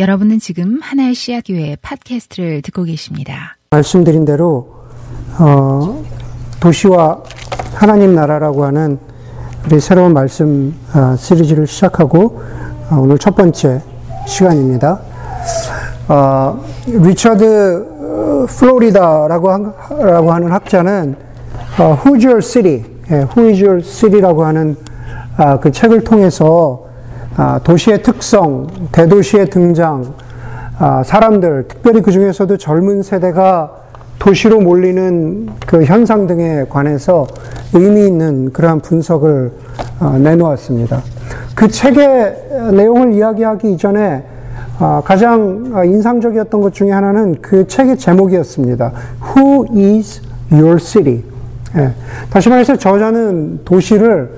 여러분은 0.00 0.38
지금 0.38 0.78
하나의 0.80 1.14
씨앗 1.14 1.44
교회 1.46 1.76
팟캐스트를 1.82 2.62
듣고 2.62 2.84
계십니다. 2.84 3.58
말씀드린 3.70 4.24
대로 4.24 4.72
어, 5.38 6.02
도시와 6.58 7.22
하나님 7.74 8.14
나라라고 8.14 8.64
하는 8.64 8.98
우리 9.66 9.78
새로운 9.78 10.14
말씀 10.14 10.74
어, 10.94 11.14
시리즈를 11.16 11.66
시작하고 11.66 12.40
어, 12.90 12.96
오늘 12.96 13.18
첫 13.18 13.36
번째 13.36 13.82
시간입니다. 14.26 15.02
어, 16.08 16.64
리처드 16.86 18.46
플로리다라고 18.48 19.50
한, 19.50 19.74
하는 20.30 20.50
학자는 20.50 21.14
어, 21.78 21.98
Who's 22.02 22.24
Your 22.24 22.40
City, 22.40 22.84
예, 23.10 23.26
Who 23.36 23.50
is 23.50 23.62
Your 23.62 23.84
City라고 23.84 24.46
하는 24.46 24.76
아, 25.36 25.58
그 25.60 25.70
책을 25.70 26.04
통해서 26.04 26.86
아, 26.86 26.89
도시의 27.64 28.02
특성, 28.02 28.66
대도시의 28.92 29.50
등장, 29.50 30.14
아, 30.78 31.02
사람들, 31.02 31.68
특별히 31.68 32.00
그 32.00 32.10
중에서도 32.10 32.56
젊은 32.56 33.02
세대가 33.02 33.70
도시로 34.18 34.60
몰리는 34.60 35.48
그 35.66 35.84
현상 35.84 36.26
등에 36.26 36.66
관해서 36.68 37.26
의미 37.72 38.06
있는 38.06 38.52
그러한 38.52 38.80
분석을 38.80 39.52
어, 40.00 40.18
내놓았습니다. 40.18 41.02
그 41.54 41.68
책의 41.68 42.72
내용을 42.72 43.12
이야기하기 43.12 43.72
이전에 43.72 44.24
아, 44.78 45.02
가장 45.04 45.72
인상적이었던 45.84 46.60
것 46.60 46.72
중에 46.72 46.90
하나는 46.90 47.36
그 47.42 47.66
책의 47.66 47.98
제목이었습니다. 47.98 48.92
Who 49.36 49.66
is 49.78 50.22
your 50.50 50.78
city? 50.78 51.22
예. 51.76 51.92
다시 52.30 52.48
말해서 52.48 52.76
저자는 52.76 53.60
도시를 53.64 54.30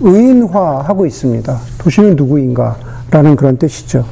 의인화하고 0.00 1.06
있습니다. 1.06 1.58
도시는 1.78 2.16
누구인가? 2.16 2.76
라는 3.10 3.36
그런 3.36 3.56
뜻이죠. 3.56 4.04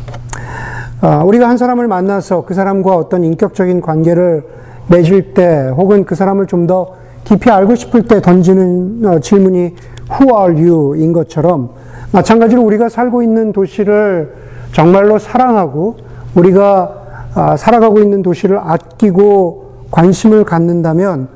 아, 1.00 1.23
우리가 1.24 1.48
한 1.48 1.56
사람을 1.56 1.88
만나서 1.88 2.45
그 2.45 2.55
사람과 2.55 2.95
어떤 2.97 3.24
인격적인 3.24 3.80
관계를 3.80 4.45
맺을 4.88 5.34
때 5.34 5.70
혹은 5.77 6.05
그 6.05 6.14
사람을 6.14 6.47
좀 6.47 6.66
더 6.66 7.05
깊이 7.25 7.50
알고 7.50 7.75
싶을 7.75 8.03
때 8.03 8.20
던지는 8.20 9.00
어, 9.05 9.19
질문이 9.19 9.75
Who 10.11 10.39
are 10.39 10.55
you? 10.55 10.97
인 10.97 11.12
것처럼 11.12 11.70
마찬가지로 12.12 12.62
우리가 12.62 12.88
살고 12.88 13.22
있는 13.22 13.53
도시를 13.53 14.33
정말로 14.72 15.19
사랑하고 15.19 15.97
우리가 16.34 17.00
아, 17.34 17.56
살아가고 17.56 17.98
있는 17.98 18.22
도시를 18.22 18.59
아끼고 18.59 19.64
관심을 19.91 20.44
갖는다면 20.44 21.28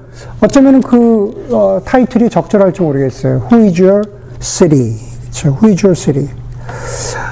어쩌면 0.43 0.81
그 0.81 1.49
어, 1.51 1.81
타이틀이 1.85 2.29
적절할지 2.29 2.83
모르겠어요. 2.83 3.49
Who 3.51 3.67
is 3.67 3.83
your 3.83 4.03
city? 4.41 4.97
그렇죠. 5.23 5.57
Your 5.63 5.95
city? 5.95 6.29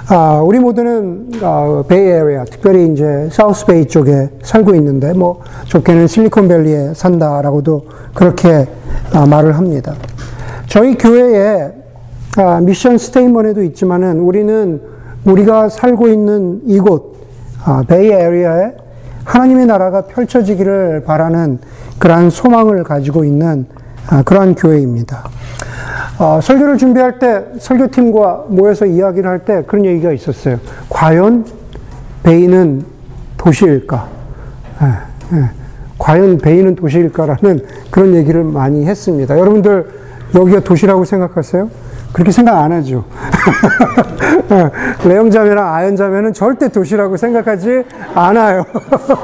아, 0.08 0.40
우리 0.40 0.58
모두는 0.58 1.30
어, 1.42 1.84
Bay 1.88 2.08
Area, 2.08 2.44
특별히 2.44 2.92
이제 2.92 3.28
South 3.32 3.66
Bay 3.66 3.86
쪽에 3.86 4.30
살고 4.42 4.74
있는데 4.76 5.12
뭐 5.12 5.40
좋게는 5.64 6.06
실리콘밸리에 6.06 6.94
산다라고도 6.94 7.86
그렇게 8.14 8.68
아, 9.12 9.26
말을 9.26 9.56
합니다. 9.56 9.94
저희 10.68 10.96
교회에 10.96 11.72
아, 12.38 12.60
mission 12.60 12.98
statement에도 12.98 13.62
있지만은 13.62 14.20
우리는 14.20 14.80
우리가 15.24 15.68
살고 15.68 16.08
있는 16.08 16.60
이곳 16.66 17.16
아, 17.64 17.82
베이 17.86 18.10
에리아에 18.10 18.72
하나님의 19.24 19.66
나라가 19.66 20.02
펼쳐지기를 20.02 21.02
바라는 21.04 21.58
그러한 21.98 22.30
소망을 22.30 22.84
가지고 22.84 23.24
있는 23.24 23.66
아, 24.08 24.22
그러한 24.22 24.54
교회입니다. 24.54 25.28
어, 26.18 26.40
설교를 26.40 26.78
준비할 26.78 27.18
때 27.18 27.44
설교팀과 27.58 28.46
모여서 28.48 28.86
이야기를 28.86 29.28
할 29.28 29.40
때 29.40 29.62
그런 29.66 29.84
얘기가 29.84 30.12
있었어요. 30.12 30.58
과연 30.88 31.44
베이는 32.22 32.84
도시일까? 33.36 34.08
예, 34.82 35.36
예. 35.36 35.50
과연 35.98 36.38
베이는 36.38 36.74
도시일까라는 36.74 37.60
그런 37.90 38.14
얘기를 38.14 38.42
많이 38.44 38.86
했습니다. 38.86 39.38
여러분들 39.38 39.86
여기가 40.34 40.60
도시라고 40.60 41.04
생각하세요? 41.04 41.70
그렇게 42.12 42.32
생각 42.32 42.58
안 42.62 42.72
하죠. 42.72 43.04
예, 44.50 44.70
레영자매나 45.08 45.74
아연자매는 45.74 46.32
절대 46.32 46.68
도시라고 46.68 47.16
생각하지 47.18 47.84
않아요. 48.14 48.64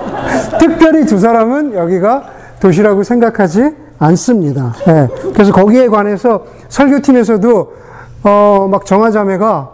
특별히 0.60 1.06
두 1.06 1.18
사람은 1.18 1.74
여기가 1.74 2.24
도시라고 2.60 3.02
생각하지 3.02 3.70
않습니다. 4.02 4.74
네. 4.86 5.08
그래서 5.32 5.52
거기에 5.52 5.88
관해서 5.88 6.44
설교팀에서도 6.68 7.72
어, 8.24 8.68
막 8.70 8.84
정화자매가 8.84 9.70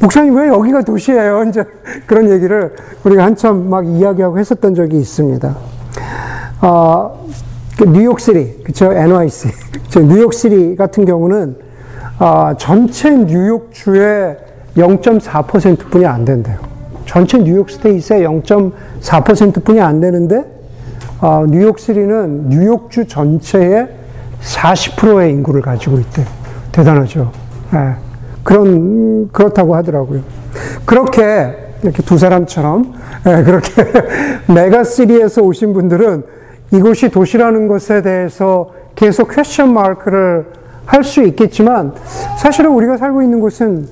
목사님 0.00 0.34
왜 0.36 0.48
여기가 0.48 0.82
도시예요? 0.82 1.44
이제 1.48 1.64
그런 2.06 2.30
얘기를 2.30 2.74
우리가 3.04 3.24
한참 3.24 3.68
막 3.68 3.86
이야기하고 3.86 4.38
했었던 4.38 4.74
적이 4.74 4.98
있습니다. 4.98 5.56
어, 6.62 7.26
뉴욕 7.86 8.28
city, 8.28 8.64
그쵸? 8.64 8.92
NYC. 8.92 9.48
그쵸? 9.84 10.00
뉴욕 10.00 10.46
city 10.46 10.76
같은 10.76 11.04
경우는 11.04 11.56
어, 12.18 12.52
전체 12.58 13.10
뉴욕주의 13.10 14.36
0.4% 14.76 15.90
뿐이 15.90 16.06
안 16.06 16.24
된대요. 16.24 16.58
전체 17.06 17.38
뉴욕 17.38 17.68
state의 17.68 18.22
0.4% 18.26 19.64
뿐이 19.64 19.80
안 19.80 20.00
되는데 20.00 20.59
어, 21.20 21.44
뉴욕 21.46 21.90
city는 21.90 22.48
뉴욕주 22.48 23.06
전체의 23.06 23.88
40%의 24.42 25.30
인구를 25.30 25.60
가지고 25.60 25.98
있대. 25.98 26.24
대단하죠. 26.72 27.30
네. 27.72 27.94
그런 28.42 29.30
그렇다고 29.30 29.74
하더라고요. 29.76 30.22
그렇게 30.86 31.56
이렇게 31.82 32.02
두 32.02 32.16
사람처럼 32.16 32.94
네, 33.24 33.42
그렇게 33.44 33.70
megacity에서 34.52 35.42
오신 35.42 35.74
분들은 35.74 36.24
이곳이 36.72 37.10
도시라는 37.10 37.68
것에 37.68 38.02
대해서 38.02 38.70
계속 38.94 39.34
question 39.34 39.72
mark를 39.74 40.46
할 40.86 41.04
수 41.04 41.22
있겠지만 41.22 41.92
사실은 42.38 42.72
우리가 42.72 42.96
살고 42.96 43.22
있는 43.22 43.40
곳은 43.40 43.86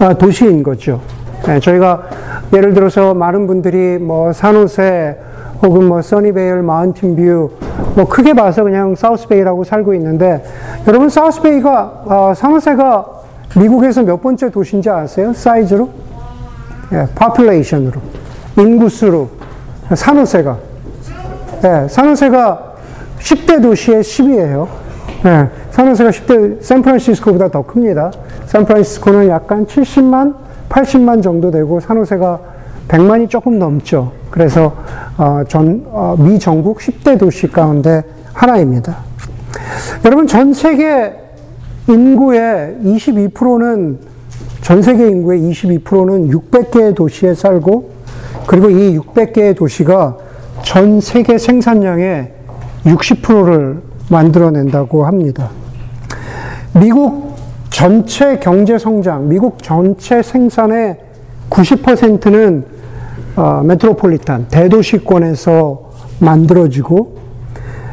아, 0.00 0.14
도시인 0.14 0.62
거죠. 0.62 1.00
네, 1.46 1.60
저희가 1.60 2.08
예를 2.52 2.74
들어서 2.74 3.14
많은 3.14 3.46
분들이 3.46 3.98
뭐 3.98 4.32
산호세 4.32 5.16
혹은 5.62 5.84
뭐 5.88 6.02
써니베일, 6.02 6.62
마운틴뷰 6.62 7.50
뭐 7.94 8.04
크게 8.08 8.34
봐서 8.34 8.62
그냥 8.62 8.94
사우스베이라고 8.94 9.64
살고 9.64 9.94
있는데 9.94 10.44
여러분 10.86 11.08
사우스베이가 11.08 12.02
어, 12.04 12.32
산호세가 12.34 13.06
미국에서 13.58 14.02
몇 14.02 14.20
번째 14.20 14.50
도시인지 14.50 14.90
아세요? 14.90 15.32
사이즈로? 15.32 15.88
예, 16.92 17.06
파퓰레이션으로 17.14 18.00
인구수로 18.58 19.28
산호세가 19.94 20.56
예, 21.64 21.88
산호세가 21.88 22.74
10대 23.18 23.62
도시의 23.62 24.02
10위예요. 24.02 24.68
예, 25.24 25.48
산호세가 25.70 26.10
10대 26.10 26.62
샌프란시스코보다 26.62 27.48
더 27.48 27.62
큽니다. 27.62 28.12
샌프란시스코는 28.46 29.28
약간 29.28 29.66
70만, 29.66 30.34
80만 30.68 31.22
정도 31.22 31.50
되고 31.50 31.80
산호세가 31.80 32.38
100만이 32.88 33.28
조금 33.28 33.58
넘죠. 33.58 34.12
그래서 34.30 34.76
어, 35.16 35.42
전, 35.48 35.84
어, 35.86 36.14
미 36.18 36.38
전국 36.38 36.78
10대 36.78 37.18
도시 37.18 37.48
가운데 37.48 38.02
하나입니다. 38.32 38.98
여러분, 40.04 40.26
전 40.26 40.52
세계 40.52 41.12
인구의 41.88 42.76
22%는, 42.84 43.98
전 44.60 44.82
세계 44.82 45.08
인구의 45.08 45.40
22%는 45.40 46.30
600개의 46.30 46.94
도시에 46.94 47.34
살고, 47.34 47.90
그리고 48.46 48.70
이 48.70 48.98
600개의 48.98 49.56
도시가 49.56 50.16
전 50.62 51.00
세계 51.00 51.38
생산량의 51.38 52.32
60%를 52.84 53.80
만들어낸다고 54.10 55.06
합니다. 55.06 55.50
미국 56.72 57.34
전체 57.70 58.38
경제 58.38 58.78
성장, 58.78 59.28
미국 59.28 59.62
전체 59.62 60.22
생산의 60.22 60.98
90%는 61.50 62.75
어, 63.36 63.62
메트로폴리탄 63.64 64.48
대도시권에서 64.48 65.90
만들어지고 66.20 67.16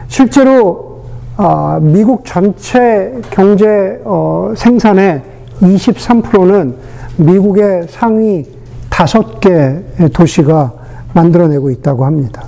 실제로 0.07 1.01
어, 1.37 1.79
미국 1.81 2.23
전체 2.25 3.13
경제 3.29 3.99
어, 4.05 4.53
생산의 4.55 5.21
23%는 5.61 6.75
미국의 7.17 7.87
상위 7.89 8.45
다섯 8.89 9.39
개 9.39 9.79
도시가 10.13 10.73
만들어내고 11.13 11.71
있다고 11.71 12.05
합니다. 12.05 12.43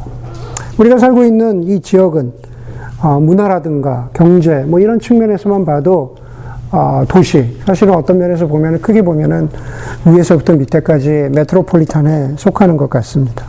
우리가 0.78 0.98
살고 0.98 1.24
있는 1.24 1.64
이 1.64 1.82
지역은 1.82 2.32
어, 3.04 3.20
문화라든가 3.20 4.10
경제 4.14 4.64
뭐 4.64 4.80
이런 4.80 5.00
측면에서만 5.00 5.66
봐도 5.66 6.16
어, 6.72 7.04
도시 7.08 7.58
사실은 7.66 7.94
어떤 7.94 8.18
면에서 8.18 8.48
보면 8.48 8.82
크게 8.82 9.02
보면은 9.02 9.50
위에서부터 10.06 10.54
밑에까지 10.54 11.30
메트로폴리탄에 11.34 12.36
속하는 12.38 12.78
것 12.78 12.90
같습니다. 12.90 13.46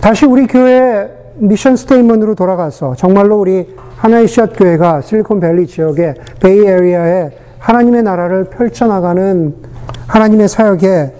다시 0.00 0.26
우리 0.26 0.46
교회 0.46 1.08
미션 1.36 1.76
스테이먼으로 1.76 2.34
돌아가서 2.34 2.94
정말로 2.96 3.40
우리 3.40 3.74
하나의 3.96 4.28
씨앗 4.28 4.56
교회가 4.56 5.00
실리콘밸리 5.00 5.66
지역의 5.66 6.14
베이 6.40 6.66
에리아에 6.66 7.30
하나님의 7.58 8.02
나라를 8.02 8.44
펼쳐나가는 8.44 9.54
하나님의 10.06 10.48
사역의 10.48 11.12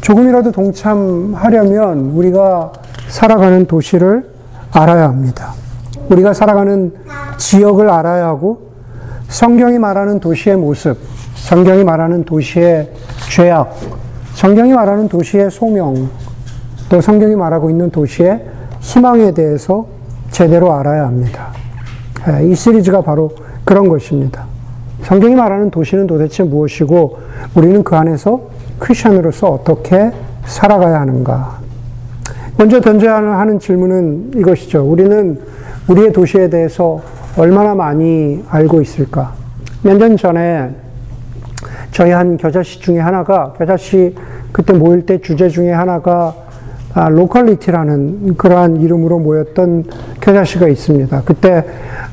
조금이라도 0.00 0.52
동참하려면 0.52 2.10
우리가 2.14 2.72
살아가는 3.08 3.66
도시를 3.66 4.30
알아야 4.72 5.04
합니다. 5.04 5.52
우리가 6.08 6.32
살아가는 6.32 6.92
지역을 7.36 7.88
알아야 7.90 8.26
하고 8.26 8.71
성경이 9.32 9.78
말하는 9.78 10.20
도시의 10.20 10.56
모습, 10.58 10.98
성경이 11.36 11.84
말하는 11.84 12.22
도시의 12.22 12.90
죄악, 13.30 13.74
성경이 14.34 14.74
말하는 14.74 15.08
도시의 15.08 15.50
소명, 15.50 16.10
또 16.90 17.00
성경이 17.00 17.34
말하고 17.34 17.70
있는 17.70 17.90
도시의 17.90 18.44
희망에 18.80 19.32
대해서 19.32 19.86
제대로 20.30 20.74
알아야 20.74 21.06
합니다. 21.06 21.48
예, 22.28 22.46
이 22.46 22.54
시리즈가 22.54 23.00
바로 23.00 23.32
그런 23.64 23.88
것입니다. 23.88 24.44
성경이 25.04 25.34
말하는 25.34 25.70
도시는 25.70 26.06
도대체 26.06 26.42
무엇이고 26.42 27.18
우리는 27.54 27.82
그 27.82 27.96
안에서 27.96 28.38
크리스천으로서 28.78 29.48
어떻게 29.48 30.10
살아가야 30.44 31.00
하는가? 31.00 31.58
먼저 32.58 32.82
던져야 32.82 33.16
하는 33.16 33.58
질문은 33.58 34.32
이것이죠. 34.36 34.84
우리는 34.84 35.40
우리의 35.88 36.12
도시에 36.12 36.50
대해서 36.50 37.00
얼마나 37.36 37.74
많이 37.74 38.42
알고 38.48 38.80
있을까? 38.82 39.32
몇 39.82 39.96
년 39.98 40.16
전에 40.16 40.70
저희 41.90 42.10
한 42.10 42.36
겨자씨 42.36 42.80
중에 42.80 42.98
하나가, 42.98 43.52
겨자씨 43.58 44.14
그때 44.52 44.72
모일 44.72 45.06
때 45.06 45.18
주제 45.20 45.48
중에 45.48 45.70
하나가 45.72 46.34
아, 46.94 47.08
locality라는 47.08 48.36
그러한 48.36 48.76
이름으로 48.82 49.18
모였던 49.18 49.84
겨자씨가 50.20 50.68
있습니다. 50.68 51.22
그때 51.24 51.64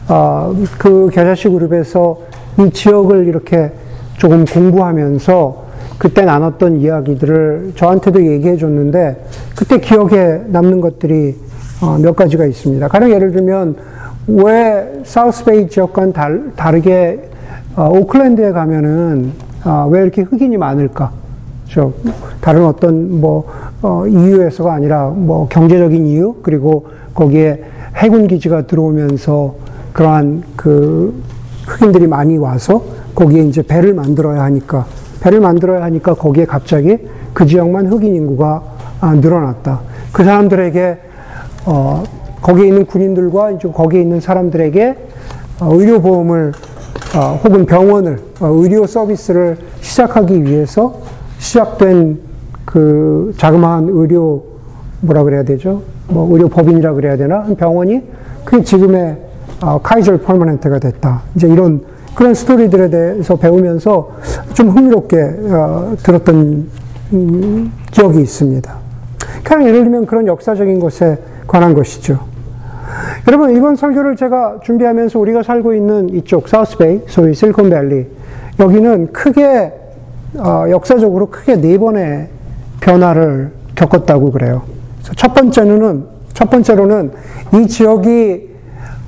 어, 0.08 0.56
그 0.78 1.10
겨자씨 1.14 1.50
그룹에서 1.50 2.18
이 2.60 2.70
지역을 2.72 3.28
이렇게 3.28 3.72
조금 4.18 4.46
공부하면서 4.46 5.66
그때 5.98 6.24
나눴던 6.24 6.80
이야기들을 6.80 7.74
저한테도 7.76 8.26
얘기해 8.26 8.56
줬는데 8.58 9.26
그때 9.58 9.80
기억에 9.80 10.42
남는 10.48 10.80
것들이 10.80 11.36
어, 11.82 11.98
몇 12.02 12.16
가지가 12.16 12.46
있습니다. 12.46 12.88
가령 12.88 13.12
예를 13.12 13.32
들면 13.34 13.76
왜 14.30 15.02
사우스베이 15.04 15.70
지역과는 15.70 16.14
달, 16.14 16.52
다르게 16.56 17.30
어, 17.76 17.90
오클랜드에 17.90 18.52
가면은 18.52 19.32
어, 19.66 19.88
왜 19.90 20.02
이렇게 20.02 20.22
흑인이 20.22 20.56
많을까? 20.58 21.12
저 21.68 21.92
다른 22.42 22.66
어떤 22.66 23.20
뭐 23.20 23.48
어, 23.82 24.06
이유에서가 24.08 24.74
아니라 24.74 25.08
뭐 25.08 25.48
경제적인 25.48 26.06
이유 26.06 26.36
그리고 26.42 26.88
거기에 27.14 27.64
해군 27.96 28.28
기지가 28.28 28.68
들어오면서 28.68 29.56
그러한 29.94 30.44
그 30.56 31.22
흑인들이 31.68 32.08
많이 32.08 32.38
와서 32.38 32.84
거기에 33.16 33.44
이제 33.44 33.62
배를 33.62 33.94
만들어야 33.94 34.44
하니까 34.44 34.86
배를 35.22 35.40
만들어야 35.40 35.84
하니까 35.84 36.14
거기에 36.14 36.46
갑자기 36.46 36.98
그 37.34 37.46
지역만 37.46 37.88
흑인 37.88 38.16
인구가 38.16 38.64
아, 39.02 39.14
늘어났다. 39.14 39.80
그 40.12 40.24
사람들에게 40.24 40.98
어, 41.66 42.04
거기에 42.42 42.68
있는 42.68 42.86
군인들과 42.86 43.52
이제 43.52 43.68
거기에 43.68 44.02
있는 44.02 44.20
사람들에게 44.20 44.96
어, 45.62 45.74
의료보험을 45.74 46.54
어, 47.16 47.40
혹은 47.44 47.66
병원을 47.66 48.20
어, 48.40 48.48
의료 48.48 48.86
서비스를 48.86 49.58
시작하기 49.82 50.44
위해서 50.44 51.02
시작된 51.40 52.20
그 52.66 53.34
자그마한 53.38 53.90
의료 53.90 54.44
뭐라 55.02 55.24
그래야 55.24 55.44
되죠? 55.44 55.82
뭐 56.08 56.32
의료 56.32 56.48
법인이라 56.50 56.94
그래야 56.94 57.18
되나? 57.18 57.46
병원이 57.58 58.04
그 58.46 58.64
지금의 58.64 59.18
어, 59.62 59.80
카이절 59.82 60.20
퍼머넨트가 60.20 60.80
됐다. 60.80 61.24
이제 61.36 61.48
이런 61.48 61.82
그런 62.16 62.34
스토리들에 62.34 62.90
대해서 62.90 63.36
배우면서 63.36 64.12
좀 64.54 64.70
흥미롭게 64.70 65.22
어, 65.52 65.96
들었던 66.04 66.68
음, 67.14 67.72
기억이 67.92 68.22
있습니다. 68.22 68.76
그냥 69.44 69.68
예를 69.68 69.84
들면 69.84 70.06
그런 70.06 70.28
역사적인 70.28 70.80
것에 70.80 71.18
관한 71.48 71.74
것이죠. 71.74 72.20
여러분 73.28 73.56
이번 73.56 73.76
설교를 73.76 74.16
제가 74.16 74.60
준비하면서 74.64 75.20
우리가 75.20 75.44
살고 75.44 75.74
있는 75.74 76.10
이쪽 76.10 76.48
사우스베이, 76.48 77.02
소위 77.08 77.34
실리콘밸리 77.34 78.08
여기는 78.60 79.12
크게 79.12 79.74
어, 80.38 80.66
역사적으로 80.70 81.28
크게 81.28 81.56
네 81.56 81.78
번의 81.78 82.30
변화를 82.80 83.52
겪었다고 83.76 84.32
그래요. 84.32 84.62
첫 85.16 85.34
번째로는 85.34 86.06
첫 86.34 86.50
번째로는 86.50 87.12
이 87.56 87.68
지역이 87.68 88.50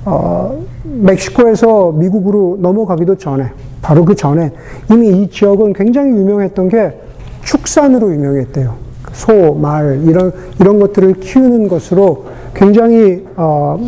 어, 0.04 0.62
멕시코에서 0.84 1.92
미국으로 1.92 2.58
넘어가기도 2.60 3.16
전에 3.16 3.50
바로 3.80 4.04
그 4.04 4.14
전에 4.14 4.52
이미 4.90 5.08
이 5.22 5.30
지역은 5.30 5.72
굉장히 5.72 6.10
유명했던 6.10 6.68
게 6.68 6.98
축산으로 7.44 8.12
유명했대요. 8.12 8.74
소, 9.12 9.54
말 9.54 10.02
이런 10.04 10.32
이런 10.58 10.78
것들을 10.78 11.14
키우는 11.14 11.68
것으로 11.68 12.26
굉장히 12.54 13.26
어, 13.36 13.78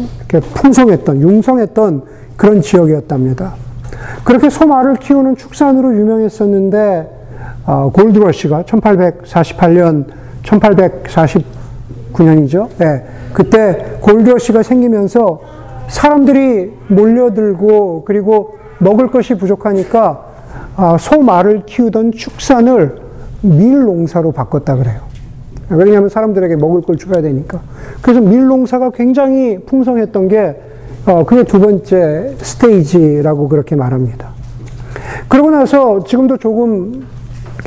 풍성했던 0.54 1.20
융성했던 1.20 2.02
그런 2.36 2.62
지역이었답니다. 2.62 3.54
그렇게 4.24 4.50
소, 4.50 4.66
말을 4.66 4.96
키우는 4.96 5.36
축산으로 5.36 5.94
유명했었는데 5.94 7.08
어, 7.66 7.90
골드러시가 7.92 8.64
1848년 8.64 10.06
1849년이죠. 10.42 12.68
네, 12.78 13.04
그때 13.32 13.98
골드러시가 14.00 14.62
생기면서 14.62 15.40
사람들이 15.88 16.72
몰려들고 16.88 18.04
그리고 18.04 18.56
먹을 18.78 19.10
것이 19.10 19.34
부족하니까 19.34 20.26
아, 20.76 20.96
소 20.98 21.20
말을 21.20 21.64
키우던 21.66 22.12
축산을 22.12 22.96
밀 23.42 23.80
농사로 23.80 24.32
바꿨다 24.32 24.76
그래요. 24.76 25.13
왜냐하면 25.70 26.08
사람들에게 26.08 26.56
먹을 26.56 26.82
걸 26.82 26.96
줘야 26.96 27.22
되니까. 27.22 27.60
그래서 28.02 28.20
밀 28.20 28.46
농사가 28.46 28.90
굉장히 28.90 29.58
풍성했던 29.66 30.28
게 30.28 30.56
어, 31.06 31.24
그게 31.24 31.44
두 31.44 31.60
번째 31.60 32.34
스테이지라고 32.38 33.48
그렇게 33.48 33.76
말합니다. 33.76 34.30
그러고 35.28 35.50
나서 35.50 36.02
지금도 36.04 36.38
조금 36.38 37.04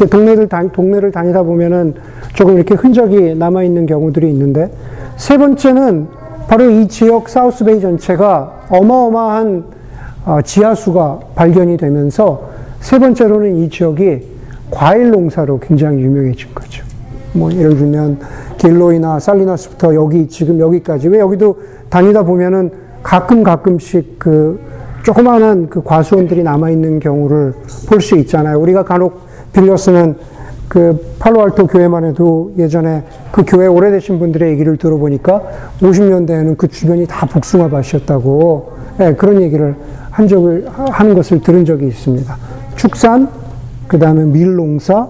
동네를 0.09 0.47
다, 0.47 0.61
동네를 0.71 1.11
다니다 1.11 1.43
보면은 1.43 1.95
조금 2.33 2.55
이렇게 2.55 2.75
흔적이 2.75 3.35
남아 3.35 3.63
있는 3.63 3.85
경우들이 3.85 4.29
있는데 4.29 4.71
세 5.15 5.37
번째는 5.37 6.07
바로 6.47 6.69
이 6.69 6.87
지역 6.87 7.29
사우스베이 7.29 7.81
전체가 7.81 8.67
어마어마한 8.69 9.63
어, 10.25 10.41
지하수가 10.43 11.19
발견이 11.35 11.77
되면서 11.77 12.49
세 12.79 12.99
번째로는 12.99 13.55
이 13.57 13.69
지역이 13.69 14.21
과일 14.69 15.11
농사로 15.11 15.59
굉장히 15.59 16.01
유명해진 16.01 16.49
거죠. 16.53 16.86
뭐 17.33 17.51
예를 17.51 17.77
들면 17.77 18.19
길로이나 18.57 19.19
살리나스부터 19.19 19.93
여기 19.95 20.27
지금 20.27 20.59
여기까지 20.59 21.07
왜 21.09 21.19
여기도 21.19 21.57
다니다 21.89 22.23
보면은 22.23 22.71
가끔 23.03 23.43
가끔씩 23.43 24.17
그 24.19 24.59
조그마한 25.03 25.69
그 25.69 25.83
과수원들이 25.83 26.43
남아 26.43 26.69
있는 26.69 26.99
경우를 26.99 27.53
볼 27.87 28.01
수 28.01 28.15
있잖아요. 28.17 28.59
우리가 28.59 28.83
간혹 28.83 29.21
빌려 29.53 29.77
쓰는 29.77 30.15
그 30.67 31.15
팔로알토 31.19 31.67
교회만 31.67 32.03
해도 32.03 32.51
예전에 32.57 33.03
그 33.31 33.43
교회 33.47 33.67
오래되신 33.67 34.19
분들의 34.19 34.51
얘기를 34.51 34.75
들어보니까 34.75 35.41
50년대에는 35.81 36.57
그 36.57 36.67
주변이 36.67 37.05
다 37.07 37.25
복숭아 37.25 37.69
밭이었다고 37.69 38.71
네, 38.97 39.15
그런 39.15 39.41
얘기를 39.41 39.75
한 40.11 40.27
적을 40.27 40.67
하는 40.73 41.13
것을 41.15 41.41
들은 41.41 41.63
적이 41.63 41.87
있습니다. 41.87 42.35
축산, 42.75 43.29
그 43.87 43.97
다음에 43.97 44.25
밀농사, 44.25 45.07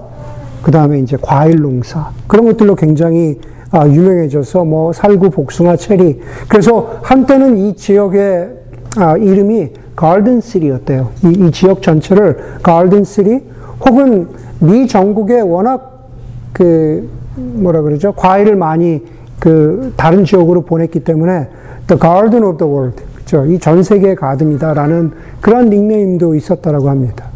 그 0.67 0.71
다음에 0.71 1.00
이제 1.00 1.15
과일 1.21 1.62
농사 1.62 2.09
그런 2.27 2.45
것들로 2.45 2.75
굉장히 2.75 3.39
아, 3.71 3.88
유명해져서 3.88 4.65
뭐 4.65 4.91
살구, 4.91 5.29
복숭아, 5.29 5.77
체리. 5.77 6.19
그래서 6.50 7.00
한때는 7.03 7.57
이 7.57 7.74
지역의 7.77 8.50
아, 8.97 9.15
이름이 9.15 9.69
가든 9.95 10.41
시리였대요. 10.41 11.07
이, 11.24 11.27
이 11.29 11.51
지역 11.51 11.81
전체를 11.81 12.38
가든 12.63 13.05
시리 13.05 13.45
혹은 13.79 14.27
미 14.59 14.89
전국에 14.89 15.39
워낙 15.39 16.09
그 16.51 17.09
뭐라 17.38 17.81
그러죠? 17.81 18.12
과일을 18.12 18.57
많이 18.57 19.05
그 19.39 19.93
다른 19.95 20.25
지역으로 20.25 20.63
보냈기 20.63 21.00
때문에 21.05 21.47
The 21.88 21.97
Garden 21.97 22.43
of 22.43 22.57
the 22.57 22.69
World, 22.69 23.01
그죠? 23.15 23.45
이 23.45 23.57
전 23.59 23.83
세계의 23.83 24.17
가든이다라는 24.17 25.13
그런 25.39 25.69
닉네임도 25.69 26.36
있었다라고 26.36 26.89
합니다. 26.89 27.27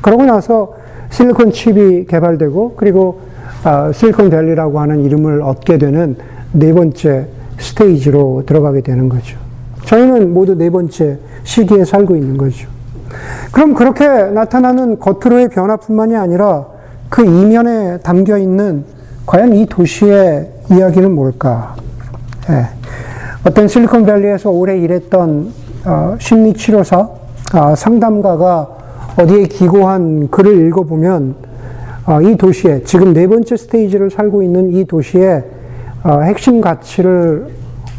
그러고 0.00 0.24
나서 0.24 0.79
실리콘 1.10 1.52
칩이 1.52 2.06
개발되고 2.06 2.74
그리고 2.76 3.20
아, 3.62 3.92
실리콘밸리라고 3.92 4.80
하는 4.80 5.04
이름을 5.04 5.42
얻게 5.42 5.76
되는 5.76 6.16
네 6.52 6.72
번째 6.72 7.26
스테이지로 7.58 8.44
들어가게 8.46 8.80
되는 8.80 9.08
거죠. 9.08 9.38
저희는 9.84 10.32
모두 10.32 10.54
네 10.54 10.70
번째 10.70 11.18
시기에 11.42 11.84
살고 11.84 12.16
있는 12.16 12.38
거죠. 12.38 12.68
그럼 13.52 13.74
그렇게 13.74 14.06
나타나는 14.06 14.98
겉으로의 14.98 15.48
변화뿐만이 15.48 16.16
아니라 16.16 16.66
그 17.08 17.24
이면에 17.24 17.98
담겨 17.98 18.38
있는 18.38 18.84
과연 19.26 19.52
이 19.54 19.66
도시의 19.66 20.48
이야기는 20.70 21.12
뭘까? 21.12 21.74
예. 22.48 22.66
어떤 23.46 23.68
실리콘밸리에서 23.68 24.50
오래 24.50 24.78
일했던 24.78 25.52
어, 25.84 26.16
심리치료사, 26.18 27.08
어, 27.54 27.74
상담가가 27.76 28.79
어디에 29.20 29.44
기고한 29.44 30.28
글을 30.30 30.66
읽어보면 30.68 31.34
어, 32.06 32.22
이 32.22 32.36
도시에 32.36 32.82
지금 32.84 33.12
네 33.12 33.26
번째 33.26 33.56
스테이지를 33.56 34.10
살고 34.10 34.42
있는 34.42 34.72
이 34.72 34.84
도시의 34.86 35.44
어, 36.02 36.20
핵심 36.20 36.62
가치를 36.62 37.48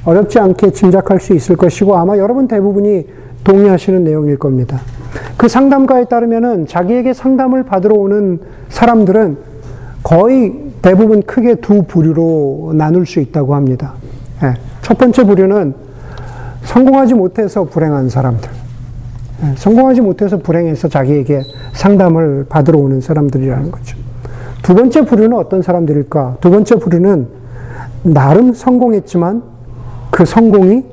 어렵지 0.04 0.40
않게 0.40 0.72
짐작할 0.72 1.20
수 1.20 1.36
있을 1.36 1.56
것이고 1.56 1.96
아마 1.96 2.18
여러분 2.18 2.48
대부분이 2.48 3.06
동의하시는 3.44 4.04
내용일 4.04 4.40
겁니다. 4.40 4.82
그 5.38 5.48
상담가에 5.48 6.06
따르면은 6.06 6.66
자기에게 6.66 7.14
상담을 7.14 7.64
받으러 7.64 7.96
오는 7.96 8.40
사람들은 8.70 9.38
거의 10.02 10.72
대부분 10.82 11.22
크게 11.22 11.56
두 11.56 11.84
부류로 11.84 12.72
나눌 12.74 13.06
수 13.06 13.20
있다고 13.20 13.54
합니다. 13.54 13.94
예, 14.44 14.56
첫 14.82 14.98
번째 14.98 15.24
부류는 15.24 15.76
성공하지 16.64 17.14
못해서 17.14 17.66
불행한 17.66 18.10
사람들. 18.10 18.61
예, 19.44 19.56
성공하지 19.56 20.02
못해서 20.02 20.38
불행해서 20.38 20.88
자기에게 20.88 21.42
상담을 21.74 22.46
받으러 22.48 22.80
오는 22.80 23.02
사람들이라는 23.02 23.72
거죠. 23.72 23.98
두 24.62 24.76
번째 24.76 25.06
부류는 25.06 25.38
어떤 25.38 25.62
사람들일까? 25.62 26.38
두 26.40 26.52
번째 26.52 26.76
부류는 26.76 27.28
나름 28.04 28.54
성공했지만 28.54 29.44
그 30.12 30.26
성공이 30.26 30.84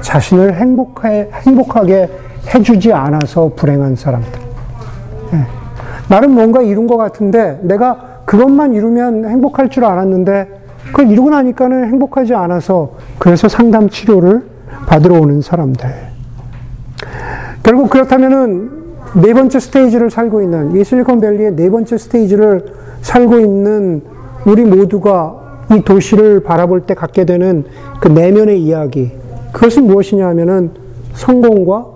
자신을 0.00 0.54
행복해, 0.54 1.28
행복하게 1.46 2.08
해주지 2.52 2.92
않아서 2.92 3.52
불행한 3.54 3.96
사람들. 3.96 4.40
예. 5.34 5.46
나름 6.08 6.32
뭔가 6.32 6.62
이룬 6.62 6.86
것 6.86 6.96
같은데 6.96 7.58
내가 7.62 8.22
그것만 8.24 8.74
이루면 8.74 9.26
행복할 9.28 9.70
줄 9.70 9.84
알았는데 9.84 10.48
그걸 10.86 11.10
이루고 11.10 11.30
나니까는 11.30 11.86
행복하지 11.86 12.34
않아서 12.34 12.92
그래서 13.18 13.48
상담 13.48 13.88
치료를 13.88 14.42
받으러 14.86 15.20
오는 15.20 15.40
사람들. 15.40 16.13
결국 17.64 17.88
그렇다면은 17.88 18.70
네 19.14 19.32
번째 19.32 19.58
스테이지를 19.58 20.10
살고 20.10 20.42
있는 20.42 20.76
이 20.76 20.84
실리콘밸리의 20.84 21.56
네 21.56 21.70
번째 21.70 21.96
스테이지를 21.96 22.66
살고 23.00 23.40
있는 23.40 24.02
우리 24.44 24.64
모두가 24.64 25.64
이 25.72 25.80
도시를 25.80 26.42
바라볼 26.42 26.82
때 26.82 26.94
갖게 26.94 27.24
되는 27.24 27.64
그 28.00 28.08
내면의 28.08 28.62
이야기. 28.62 29.12
그것은 29.52 29.86
무엇이냐 29.86 30.26
하면은 30.28 30.72
성공과 31.14 31.86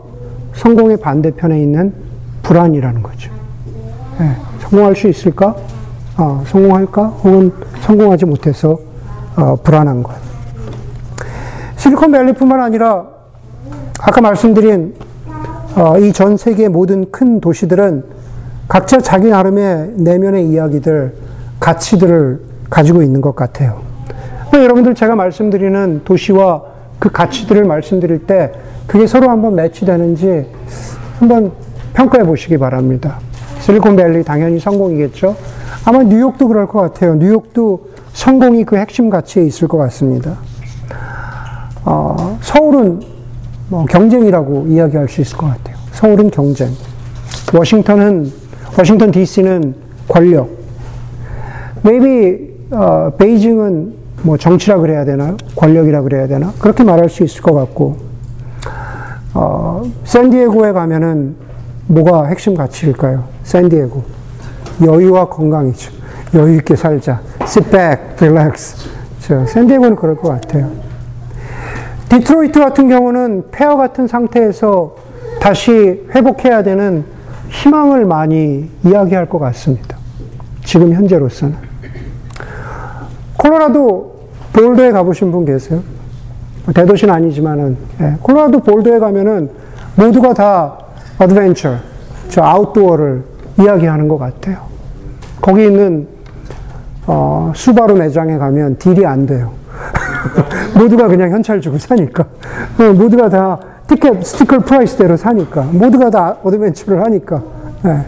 성공의 0.55 0.97
반대편에 0.97 1.61
있는 1.61 1.93
불안이라는 2.43 3.03
거죠. 3.03 3.31
네, 4.19 4.37
성공할 4.61 4.97
수 4.97 5.07
있을까? 5.09 5.55
어, 6.17 6.43
성공할까? 6.47 7.07
혹은 7.09 7.53
성공하지 7.83 8.25
못해서 8.25 8.79
어, 9.37 9.57
불안한 9.63 10.03
것. 10.03 10.15
실리콘밸리뿐만 11.77 12.61
아니라 12.63 13.07
아까 14.01 14.21
말씀드린 14.23 14.95
어, 15.79 15.97
이전 15.97 16.37
세계 16.37 16.67
모든 16.67 17.09
큰 17.13 17.41
도시들은 17.41 18.03
각자 18.67 18.99
자기 18.99 19.29
나름의 19.29 19.93
내면의 19.95 20.49
이야기들, 20.49 21.15
가치들을 21.61 22.41
가지고 22.69 23.01
있는 23.03 23.21
것 23.21 23.37
같아요. 23.37 23.81
여러분들 24.53 24.97
제가 24.97 25.15
말씀드리는 25.15 26.03
도시와 26.05 26.63
그 26.99 27.13
가치들을 27.13 27.65
말씀드릴 27.65 28.27
때 28.27 28.51
그게 28.89 29.07
서로 29.07 29.31
한번 29.31 29.55
매치되는지 29.55 30.47
한번 31.21 31.53
평가해 31.95 32.25
보시기 32.25 32.59
바랍니다. 32.59 33.21
실리콘밸리 33.61 34.25
당연히 34.25 34.59
성공이겠죠. 34.59 35.37
아마 35.85 36.03
뉴욕도 36.03 36.49
그럴 36.49 36.67
것 36.67 36.81
같아요. 36.81 37.15
뉴욕도 37.15 37.91
성공이 38.15 38.65
그 38.65 38.77
핵심 38.77 39.11
가치에 39.11 39.45
있을 39.45 39.69
것 39.69 39.79
같습니다. 39.79 40.39
어, 41.85 42.37
서울은 42.41 43.18
뭐 43.69 43.85
경쟁이라고 43.85 44.67
이야기할 44.69 45.09
수 45.09 45.21
있을 45.21 45.37
것 45.37 45.47
같아요. 45.47 45.77
서울은 45.93 46.31
경쟁. 46.31 46.71
워싱턴은 47.55 48.33
워싱턴 48.77 49.11
D.C.는 49.11 49.75
권력. 50.09 50.49
maybe 51.85 52.49
어, 52.71 53.11
베이징은 53.17 53.95
뭐 54.23 54.37
정치라 54.37 54.79
그래야 54.79 55.05
되나 55.05 55.37
권력이라 55.57 56.03
그래야 56.03 56.27
되나 56.27 56.53
그렇게 56.59 56.83
말할 56.83 57.09
수 57.09 57.23
있을 57.23 57.41
것 57.41 57.55
같고 57.55 57.97
어, 59.35 59.83
샌디에고에 60.05 60.73
가면은 60.73 61.37
뭐가 61.87 62.27
핵심 62.27 62.55
가치일까요? 62.55 63.25
샌디에고 63.45 64.03
여유와 64.85 65.29
건강이죠. 65.29 65.93
여유 66.35 66.57
있게 66.57 66.77
살자. 66.77 67.21
Sit 67.43 67.71
back, 67.71 68.03
relax. 68.19 68.89
저 69.21 69.47
샌디에고는 69.47 69.97
그럴 69.97 70.17
것 70.17 70.29
같아요. 70.29 70.71
디트로이트 72.09 72.59
같은 72.59 72.89
경우는 72.89 73.51
폐허 73.51 73.77
같은 73.77 74.07
상태에서 74.07 74.97
다시 75.41 76.07
회복해야 76.15 76.63
되는 76.63 77.05
희망을 77.51 78.05
많이 78.07 78.71
이야기할 78.85 79.29
것 79.29 79.39
같습니다. 79.39 79.97
지금 80.65 80.93
현재로서는. 80.93 81.57
콜로라도 83.37 84.19
볼더에 84.53 84.91
가보신 84.91 85.31
분 85.31 85.45
계세요? 85.45 85.83
대도시는 86.75 87.15
아니지만은, 87.15 87.77
예, 88.01 88.17
콜로라도 88.21 88.61
볼더에 88.61 88.99
가면은 88.99 89.51
모두가 89.97 90.35
다 90.35 90.79
adventure, 91.19 91.77
저 92.29 92.43
outdoor를 92.43 93.23
이야기하는 93.61 94.09
것 94.09 94.19
같아요. 94.19 94.59
거기 95.41 95.65
있는, 95.65 96.07
어, 97.07 97.53
수바루 97.55 97.95
매장에 97.95 98.37
가면 98.37 98.77
deal이 98.79 99.07
안 99.07 99.25
돼요. 99.27 99.53
모두가 100.79 101.09
그냥 101.09 101.31
현찰 101.31 101.61
주고 101.61 101.79
사니까. 101.79 102.25
어, 102.79 102.93
모두가 102.93 103.29
다 103.29 103.59
티켓, 103.87 104.25
sticker 104.25 104.59
price대로 104.59 105.17
사니까. 105.17 105.63
모두가 105.73 106.11
다 106.11 106.37
adventure를 106.43 107.03
하니까. 107.05 107.43
예, 107.87 108.01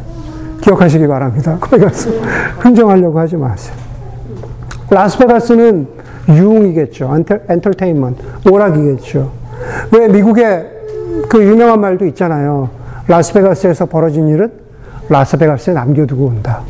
기억하시기 0.60 1.06
바랍니다. 1.06 1.56
거기 1.60 1.82
가서 1.82 2.10
흥정하려고 2.60 3.18
하지 3.18 3.36
마세요. 3.36 3.74
라스베가스는 4.90 5.86
유흥이겠죠. 6.28 7.24
enter, 7.48 7.70
tainment 7.72 8.16
오락이겠죠. 8.50 9.30
왜 9.92 10.08
미국에 10.08 10.66
그 11.28 11.42
유명한 11.42 11.80
말도 11.80 12.06
있잖아요. 12.06 12.70
라스베가스에서 13.06 13.86
벌어진 13.86 14.28
일은 14.28 14.50
라스베가스에 15.08 15.74
남겨두고 15.74 16.26
온다. 16.26 16.60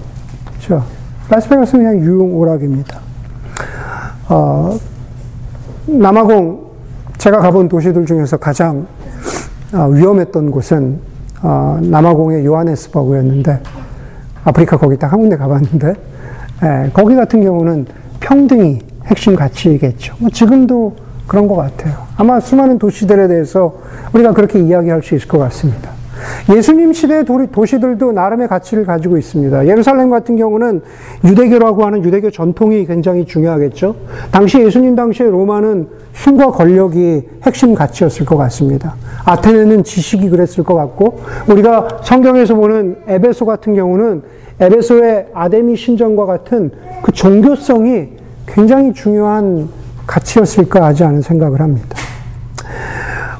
그렇죠? 0.53 0.85
라스베가스는 1.29 1.85
그냥 1.85 2.05
유흥 2.05 2.35
오락입니다. 2.37 2.99
어, 4.29 4.79
남아공 5.99 6.71
제가 7.19 7.39
가본 7.39 7.69
도시들 7.69 8.07
중에서 8.07 8.37
가장 8.37 8.87
어, 9.75 9.87
위험했던 9.89 10.51
곳은 10.51 10.99
어, 11.43 11.79
남아공의 11.83 12.45
요하네스버그였는데 12.45 13.61
아프리카 14.45 14.77
거기 14.77 14.97
딱 14.97 15.13
한 15.13 15.21
군데 15.21 15.37
가봤는데 15.37 15.95
예, 16.63 16.91
거기 16.93 17.15
같은 17.15 17.43
경우는 17.43 17.87
평등이 18.21 18.81
핵심 19.07 19.35
가치이겠죠. 19.35 20.15
뭐 20.19 20.31
지금도 20.31 20.95
그런 21.27 21.49
것 21.49 21.57
같아요. 21.57 21.95
아마 22.17 22.39
수많은 22.41 22.79
도시들에 22.79 23.29
대해서 23.29 23.75
우리가 24.13 24.33
그렇게 24.33 24.61
이야기할 24.61 25.03
수 25.03 25.15
있을 25.15 25.27
것 25.29 25.39
같습니다. 25.39 25.91
예수님 26.55 26.93
시대 26.93 27.25
도시들도 27.25 28.13
나름의 28.13 28.49
가치를 28.49 28.85
가지고 28.85 29.17
있습니다. 29.17 29.67
예루살렘 29.67 30.11
같은 30.11 30.37
경우는 30.37 30.83
유대교라고 31.25 31.85
하는 31.85 32.05
유대교 32.05 32.31
전통이 32.31 32.87
굉장히 32.87 33.25
중요하겠죠. 33.25 33.95
당시 34.31 34.61
예수님 34.61 34.97
당시에 34.97 35.27
로마는 35.27 35.89
힘과 36.13 36.47
권력이 36.53 37.29
핵심 37.45 37.75
가치였을 37.75 38.27
것 38.27 38.37
같습니다. 38.37 38.95
아테네는 39.25 39.85
지식이 39.85 40.29
그랬을 40.29 40.65
것 40.65 40.75
같고 40.75 41.21
우리가 41.49 42.01
성경에서 42.03 42.55
보는 42.55 42.97
에베소 43.07 43.47
같은 43.47 43.75
경우는 43.75 44.23
에베소의 44.61 45.29
아데미 45.33 45.77
신전과 45.77 46.27
같은 46.27 46.71
그 47.03 47.13
종교성이 47.13 48.09
굉장히 48.47 48.93
중요한 48.93 49.69
가치였을까 50.07 50.85
하지 50.85 51.05
않은 51.05 51.23
생각을 51.23 51.61
합니다. 51.61 51.97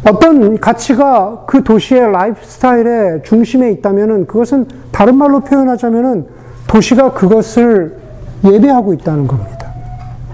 어떤 0.07 0.59
가치가 0.59 1.45
그 1.47 1.63
도시의 1.63 2.11
라이프 2.11 2.39
스타일의 2.43 3.23
중심에 3.25 3.71
있다면 3.73 4.27
그것은 4.27 4.67
다른 4.91 5.17
말로 5.17 5.41
표현하자면 5.41 6.27
도시가 6.67 7.13
그것을 7.13 7.97
예배하고 8.45 8.95
있다는 8.95 9.27
겁니다. 9.27 9.73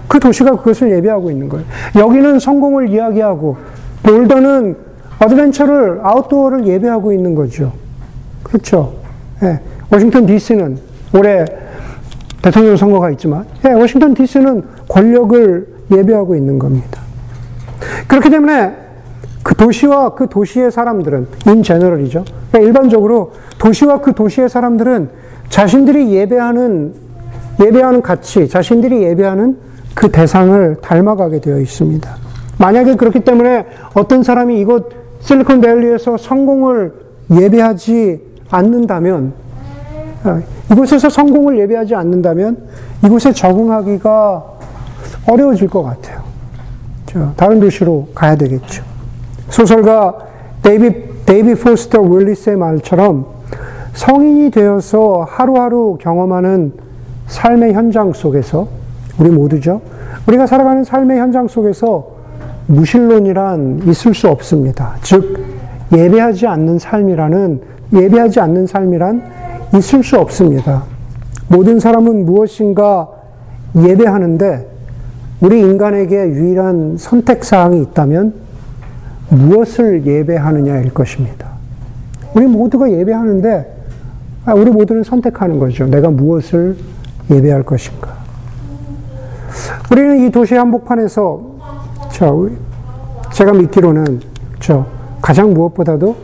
그 0.07 0.19
도시가 0.19 0.51
그것을 0.57 0.91
예배하고 0.91 1.29
있는 1.31 1.49
거예요. 1.49 1.65
여기는 1.95 2.39
성공을 2.39 2.89
이야기하고 2.89 3.57
볼더는 4.03 4.77
adventure를 5.19 5.99
outdoor를 6.01 6.65
예배하고 6.65 7.11
있는 7.11 7.35
거죠. 7.35 7.73
그렇죠. 8.43 8.93
예. 9.43 9.59
워싱턴 9.91 10.25
DC는 10.25 10.77
올해 11.13 11.43
대통령 12.41 12.77
선거가 12.77 13.11
있지만 13.11 13.45
예, 13.65 13.73
워싱턴 13.73 14.13
DC는 14.13 14.63
권력을 14.87 15.67
예배하고 15.91 16.35
있는 16.35 16.59
겁니다. 16.59 17.01
그렇기 18.07 18.29
때문에 18.29 18.86
그 19.47 19.55
도시와 19.55 20.09
그 20.09 20.27
도시의 20.27 20.71
사람들은 20.71 21.27
인 21.47 21.63
제너럴이죠. 21.63 22.25
그러니까 22.51 22.59
일반적으로 22.59 23.31
도시와 23.57 24.01
그 24.01 24.13
도시의 24.13 24.49
사람들은 24.49 25.09
자신들이 25.47 26.13
예배하는 26.13 26.93
예배하는 27.61 28.01
가치, 28.01 28.49
자신들이 28.49 29.03
예배하는 29.03 29.57
그 29.95 30.11
대상을 30.11 30.79
닮아가게 30.81 31.39
되어 31.39 31.61
있습니다. 31.61 32.13
만약에 32.59 32.95
그렇기 32.95 33.21
때문에 33.21 33.67
어떤 33.93 34.21
사람이 34.21 34.59
이곳 34.59 34.91
실리콘밸리에서 35.21 36.17
성공을 36.17 36.91
예배하지 37.31 38.21
않는다면 38.49 39.31
어, 40.25 40.41
이곳에서 40.73 41.09
성공을 41.09 41.57
예배하지 41.59 41.95
않는다면 41.95 42.57
이곳에 43.05 43.31
적응하기가 43.31 44.45
어려워질 45.25 45.69
것 45.69 45.83
같아요. 45.83 46.21
다른 47.37 47.61
도시로 47.61 48.09
가야 48.13 48.35
되겠죠. 48.35 48.96
소설가 49.49 50.17
데이비, 50.61 51.25
데이비드 51.25 51.55
포스터 51.55 52.01
월리스의 52.01 52.57
말처럼 52.57 53.25
성인이 53.93 54.51
되어서 54.51 55.25
하루하루 55.27 55.97
경험하는 55.99 56.73
삶의 57.27 57.73
현장 57.73 58.13
속에서 58.13 58.67
우리 59.17 59.29
모두죠. 59.29 59.81
우리가 60.27 60.45
살아가는 60.45 60.83
삶의 60.83 61.19
현장 61.19 61.47
속에서 61.47 62.07
무신론이란 62.67 63.83
있을 63.87 64.13
수 64.13 64.27
없습니다. 64.27 64.95
즉 65.01 65.39
예배하지 65.91 66.47
않는 66.47 66.79
삶이라는 66.79 67.61
예배하지 67.93 68.39
않는 68.41 68.67
삶이란 68.67 69.23
있을 69.75 70.03
수 70.03 70.17
없습니다. 70.19 70.83
모든 71.47 71.79
사람은 71.79 72.25
무엇인가 72.25 73.07
예배하는데 73.75 74.67
우리 75.39 75.59
인간에게 75.61 76.15
유일한 76.29 76.97
선택 76.97 77.43
사항이 77.43 77.81
있다면 77.81 78.46
무엇을 79.29 80.05
예배하느냐일 80.05 80.93
것입니다. 80.93 81.47
우리 82.33 82.45
모두가 82.45 82.91
예배하는데 82.91 83.77
아, 84.45 84.53
우리 84.53 84.71
모두는 84.71 85.03
선택하는 85.03 85.59
거죠. 85.59 85.85
내가 85.87 86.09
무엇을 86.09 86.77
예배할 87.29 87.63
것인가. 87.63 88.15
우리는 89.91 90.25
이 90.25 90.31
도시 90.31 90.55
한복판에서 90.55 91.41
저 92.11 92.49
제가 93.33 93.53
믿기로는 93.53 94.21
저 94.59 94.85
가장 95.21 95.53
무엇보다도 95.53 96.15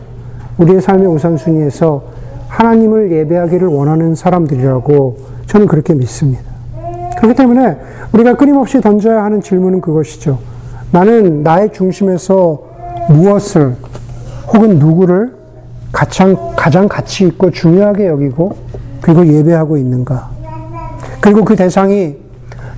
우리의 0.58 0.80
삶의 0.80 1.06
우선순위에서 1.08 2.02
하나님을 2.48 3.12
예배하기를 3.12 3.68
원하는 3.68 4.14
사람들이라고 4.14 5.18
저는 5.46 5.66
그렇게 5.66 5.94
믿습니다. 5.94 6.42
그렇기 7.16 7.34
때문에 7.34 7.76
우리가 8.12 8.36
끊임없이 8.36 8.80
던져야 8.80 9.24
하는 9.24 9.40
질문은 9.40 9.80
그것이죠. 9.80 10.38
나는 10.92 11.42
나의 11.42 11.72
중심에서 11.72 12.63
무엇을 13.08 13.76
혹은 14.52 14.78
누구를 14.78 15.32
가장, 15.92 16.36
가장 16.56 16.88
가치 16.88 17.26
있고 17.26 17.50
중요하게 17.50 18.06
여기고 18.06 18.56
그리고 19.00 19.26
예배하고 19.26 19.76
있는가. 19.76 20.30
그리고 21.20 21.44
그 21.44 21.56
대상이 21.56 22.16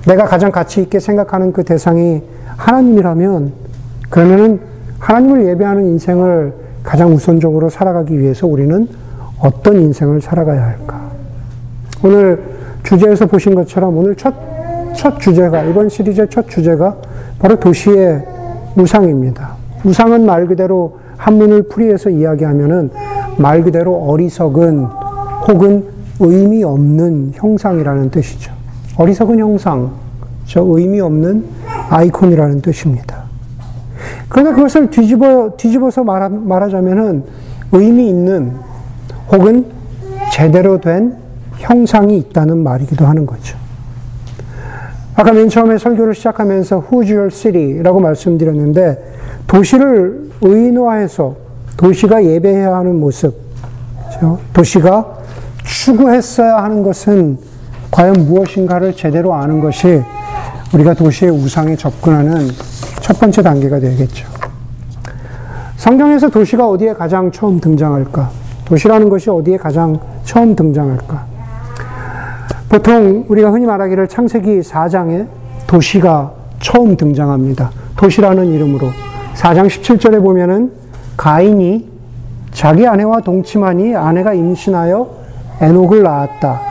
내가 0.05 0.25
가장 0.25 0.51
가치 0.51 0.81
있게 0.81 0.99
생각하는 0.99 1.51
그 1.51 1.63
대상이 1.63 2.21
하나님이라면 2.55 3.51
그러면은 4.09 4.59
하나님을 4.99 5.47
예배하는 5.47 5.85
인생을 5.87 6.53
가장 6.83 7.13
우선적으로 7.13 7.69
살아가기 7.69 8.17
위해서 8.17 8.47
우리는 8.47 8.87
어떤 9.39 9.81
인생을 9.81 10.21
살아가야 10.21 10.63
할까? 10.63 11.11
오늘 12.03 12.41
주제에서 12.83 13.25
보신 13.25 13.53
것처럼 13.55 13.97
오늘 13.97 14.15
첫, 14.15 14.33
첫 14.95 15.19
주제가, 15.19 15.63
이번 15.63 15.89
시리즈의 15.89 16.27
첫 16.29 16.47
주제가 16.47 16.95
바로 17.39 17.59
도시의 17.59 18.23
우상입니다. 18.75 19.55
우상은 19.83 20.25
말 20.25 20.47
그대로 20.47 20.99
한문을 21.17 21.63
풀이해서 21.63 22.09
이야기하면은 22.09 22.89
말 23.37 23.63
그대로 23.63 23.95
어리석은 23.95 24.83
혹은 25.47 25.85
의미 26.19 26.63
없는 26.63 27.31
형상이라는 27.35 28.09
뜻이죠. 28.09 28.51
어리석은 28.97 29.39
형상, 29.39 29.91
저 30.45 30.61
의미 30.65 30.99
없는 30.99 31.45
아이콘이라는 31.89 32.61
뜻입니다. 32.61 33.23
그러나 34.29 34.53
그것을 34.55 34.89
뒤집어, 34.89 35.55
뒤집어서 35.57 36.03
말하, 36.03 36.29
말하자면은 36.29 37.23
의미 37.71 38.09
있는 38.09 38.53
혹은 39.31 39.65
제대로 40.31 40.79
된 40.79 41.15
형상이 41.57 42.17
있다는 42.17 42.57
말이기도 42.57 43.05
하는 43.05 43.25
거죠. 43.25 43.57
아까 45.15 45.31
맨 45.31 45.49
처음에 45.49 45.77
설교를 45.77 46.13
시작하면서 46.13 46.85
Who's 46.89 47.11
your 47.11 47.31
city라고 47.31 47.99
말씀드렸는데 47.99 49.16
도시를 49.47 50.29
의인화해서 50.41 51.35
도시가 51.77 52.23
예배해야 52.23 52.75
하는 52.75 52.99
모습, 52.99 53.33
그렇죠? 54.09 54.39
도시가 54.53 55.17
추구했어야 55.63 56.57
하는 56.63 56.83
것은 56.83 57.37
과연 57.91 58.13
무엇인가를 58.25 58.95
제대로 58.95 59.33
아는 59.33 59.61
것이 59.61 60.01
우리가 60.73 60.93
도시의 60.93 61.31
우상에 61.31 61.75
접근하는 61.75 62.47
첫 63.01 63.19
번째 63.19 63.41
단계가 63.41 63.79
되겠죠. 63.79 64.27
성경에서 65.77 66.29
도시가 66.29 66.67
어디에 66.67 66.93
가장 66.93 67.31
처음 67.31 67.59
등장할까? 67.59 68.29
도시라는 68.65 69.07
것이 69.07 69.29
어디에 69.29 69.57
가장 69.57 69.97
처음 70.25 70.55
등장할까? 70.55 71.25
보통 72.67 73.23
우리가 73.29 73.51
흔히 73.51 73.65
말하기를 73.65 74.09
창세기 74.09 74.59
4장에 74.59 75.27
도시가 75.67 76.33
처음 76.59 76.97
등장합니다. 76.97 77.71
도시라는 77.95 78.47
이름으로. 78.47 79.06
4장 79.37 79.67
17절에 79.67 80.21
보면은 80.21 80.71
가인이 81.15 81.87
자기 82.51 82.87
아내와 82.87 83.21
동침하니 83.21 83.95
아내가 83.95 84.33
임신하여 84.33 85.09
에녹을 85.61 86.01
낳았다. 86.03 86.61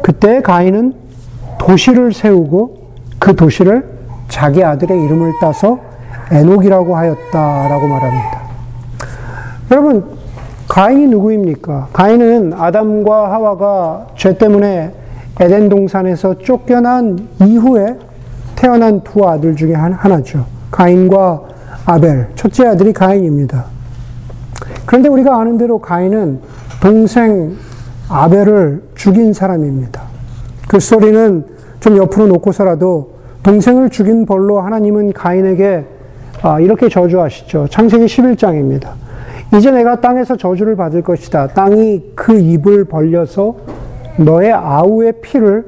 그때 0.00 0.40
가인은 0.40 0.94
도시를 1.58 2.12
세우고 2.12 2.84
그 3.18 3.34
도시를 3.34 3.84
자기 4.28 4.62
아들의 4.62 5.04
이름을 5.04 5.32
따서 5.40 5.78
에녹이라고 6.30 6.96
하였다라고 6.96 7.86
말합니다. 7.86 8.42
여러분, 9.70 10.04
가인이 10.68 11.06
누구입니까? 11.08 11.88
가인은 11.92 12.52
아담과 12.54 13.32
하와가 13.32 14.06
죄 14.16 14.36
때문에 14.36 14.92
에덴 15.40 15.68
동산에서 15.68 16.38
쫓겨난 16.38 17.28
이후에 17.40 17.98
태어난 18.54 19.00
두 19.02 19.26
아들 19.28 19.56
중에 19.56 19.74
하나죠. 19.74 20.46
가인과 20.70 21.53
아벨, 21.86 22.28
첫째 22.34 22.66
아들이 22.66 22.92
가인입니다. 22.92 23.66
그런데 24.86 25.08
우리가 25.08 25.38
아는 25.38 25.58
대로 25.58 25.78
가인은 25.78 26.40
동생 26.80 27.56
아벨을 28.08 28.82
죽인 28.94 29.32
사람입니다. 29.32 30.02
그 30.68 30.80
스토리는 30.80 31.46
좀 31.80 31.96
옆으로 31.96 32.26
놓고서라도 32.28 33.14
동생을 33.42 33.90
죽인 33.90 34.24
벌로 34.24 34.60
하나님은 34.60 35.12
가인에게 35.12 35.86
아, 36.42 36.60
이렇게 36.60 36.88
저주하시죠. 36.88 37.68
창세기 37.68 38.06
11장입니다. 38.06 38.92
이제 39.56 39.70
내가 39.70 40.00
땅에서 40.00 40.36
저주를 40.36 40.76
받을 40.76 41.02
것이다. 41.02 41.48
땅이 41.48 42.12
그 42.14 42.38
입을 42.38 42.84
벌려서 42.84 43.56
너의 44.16 44.52
아우의 44.52 45.20
피를 45.22 45.64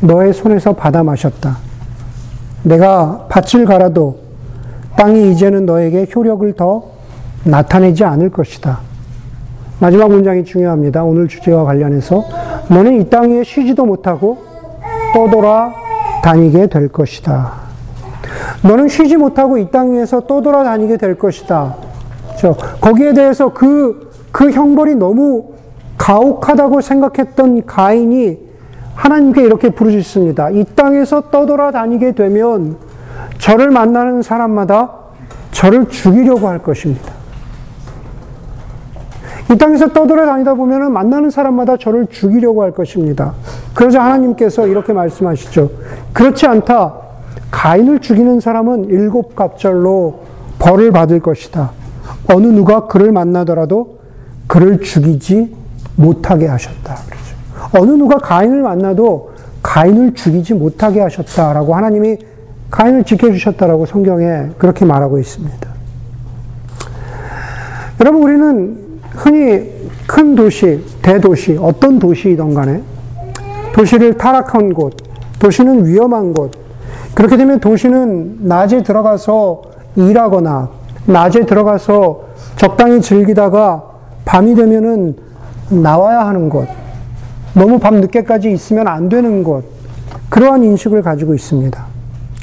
너의 0.00 0.32
손에서 0.32 0.74
받아 0.74 1.02
마셨다. 1.02 1.58
내가 2.62 3.26
밭을 3.28 3.64
갈아도 3.64 4.25
땅이 4.96 5.32
이제는 5.32 5.66
너에게 5.66 6.06
효력을 6.14 6.50
더 6.54 6.82
나타내지 7.44 8.04
않을 8.04 8.30
것이다. 8.30 8.80
마지막 9.78 10.08
문장이 10.08 10.44
중요합니다. 10.44 11.04
오늘 11.04 11.28
주제와 11.28 11.64
관련해서 11.64 12.24
너는 12.70 13.00
이땅 13.02 13.30
위에 13.30 13.44
쉬지도 13.44 13.84
못하고 13.84 14.38
떠돌아 15.14 15.74
다니게 16.22 16.66
될 16.66 16.88
것이다. 16.88 17.52
너는 18.62 18.88
쉬지 18.88 19.16
못하고 19.16 19.58
이 19.58 19.68
땅 19.70 19.92
위에서 19.92 20.20
떠돌아 20.20 20.64
다니게 20.64 20.96
될 20.96 21.16
것이다. 21.18 21.76
저 22.38 22.52
거기에 22.80 23.12
대해서 23.12 23.52
그, 23.52 24.10
그 24.32 24.50
형벌이 24.50 24.94
너무 24.96 25.52
가혹하다고 25.98 26.80
생각했던 26.80 27.66
가인이 27.66 28.38
하나님께 28.94 29.42
이렇게 29.42 29.70
부르짖습니다. 29.70 30.50
이 30.50 30.64
땅에서 30.74 31.30
떠돌아 31.30 31.70
다니게 31.70 32.12
되면 32.12 32.76
저를 33.46 33.70
만나는 33.70 34.22
사람마다 34.22 34.90
저를 35.52 35.88
죽이려고 35.88 36.48
할 36.48 36.58
것입니다. 36.58 37.12
이 39.48 39.56
땅에서 39.56 39.92
떠돌아 39.92 40.26
다니다 40.26 40.54
보면 40.54 40.92
만나는 40.92 41.30
사람마다 41.30 41.76
저를 41.76 42.08
죽이려고 42.08 42.64
할 42.64 42.72
것입니다. 42.72 43.34
그러자 43.72 44.02
하나님께서 44.02 44.66
이렇게 44.66 44.92
말씀하시죠. 44.92 45.70
그렇지 46.12 46.44
않다. 46.48 46.94
가인을 47.52 48.00
죽이는 48.00 48.40
사람은 48.40 48.86
일곱 48.86 49.36
갑절로 49.36 50.22
벌을 50.58 50.90
받을 50.90 51.20
것이다. 51.20 51.70
어느 52.34 52.48
누가 52.48 52.88
그를 52.88 53.12
만나더라도 53.12 54.00
그를 54.48 54.80
죽이지 54.80 55.54
못하게 55.94 56.48
하셨다. 56.48 56.96
그러죠. 57.06 57.80
어느 57.80 57.92
누가 57.92 58.18
가인을 58.18 58.62
만나도 58.62 59.34
가인을 59.62 60.14
죽이지 60.14 60.54
못하게 60.54 61.00
하셨다라고 61.00 61.76
하나님이 61.76 62.18
가인을 62.76 63.04
지켜주셨다라고 63.04 63.86
성경에 63.86 64.50
그렇게 64.58 64.84
말하고 64.84 65.18
있습니다. 65.18 65.66
여러분, 68.00 68.22
우리는 68.22 69.00
흔히 69.12 69.72
큰 70.06 70.34
도시, 70.34 70.84
대도시, 71.00 71.56
어떤 71.58 71.98
도시이던 71.98 72.52
간에 72.52 72.82
도시를 73.72 74.18
타락한 74.18 74.74
곳, 74.74 74.94
도시는 75.38 75.86
위험한 75.86 76.34
곳, 76.34 76.52
그렇게 77.14 77.38
되면 77.38 77.60
도시는 77.60 78.40
낮에 78.42 78.82
들어가서 78.82 79.62
일하거나 79.96 80.68
낮에 81.06 81.46
들어가서 81.46 82.24
적당히 82.56 83.00
즐기다가 83.00 83.84
밤이 84.26 84.54
되면은 84.54 85.16
나와야 85.70 86.26
하는 86.26 86.50
곳, 86.50 86.68
너무 87.54 87.78
밤 87.78 88.02
늦게까지 88.02 88.52
있으면 88.52 88.86
안 88.86 89.08
되는 89.08 89.42
곳, 89.42 89.64
그러한 90.28 90.62
인식을 90.62 91.00
가지고 91.00 91.34
있습니다. 91.34 91.95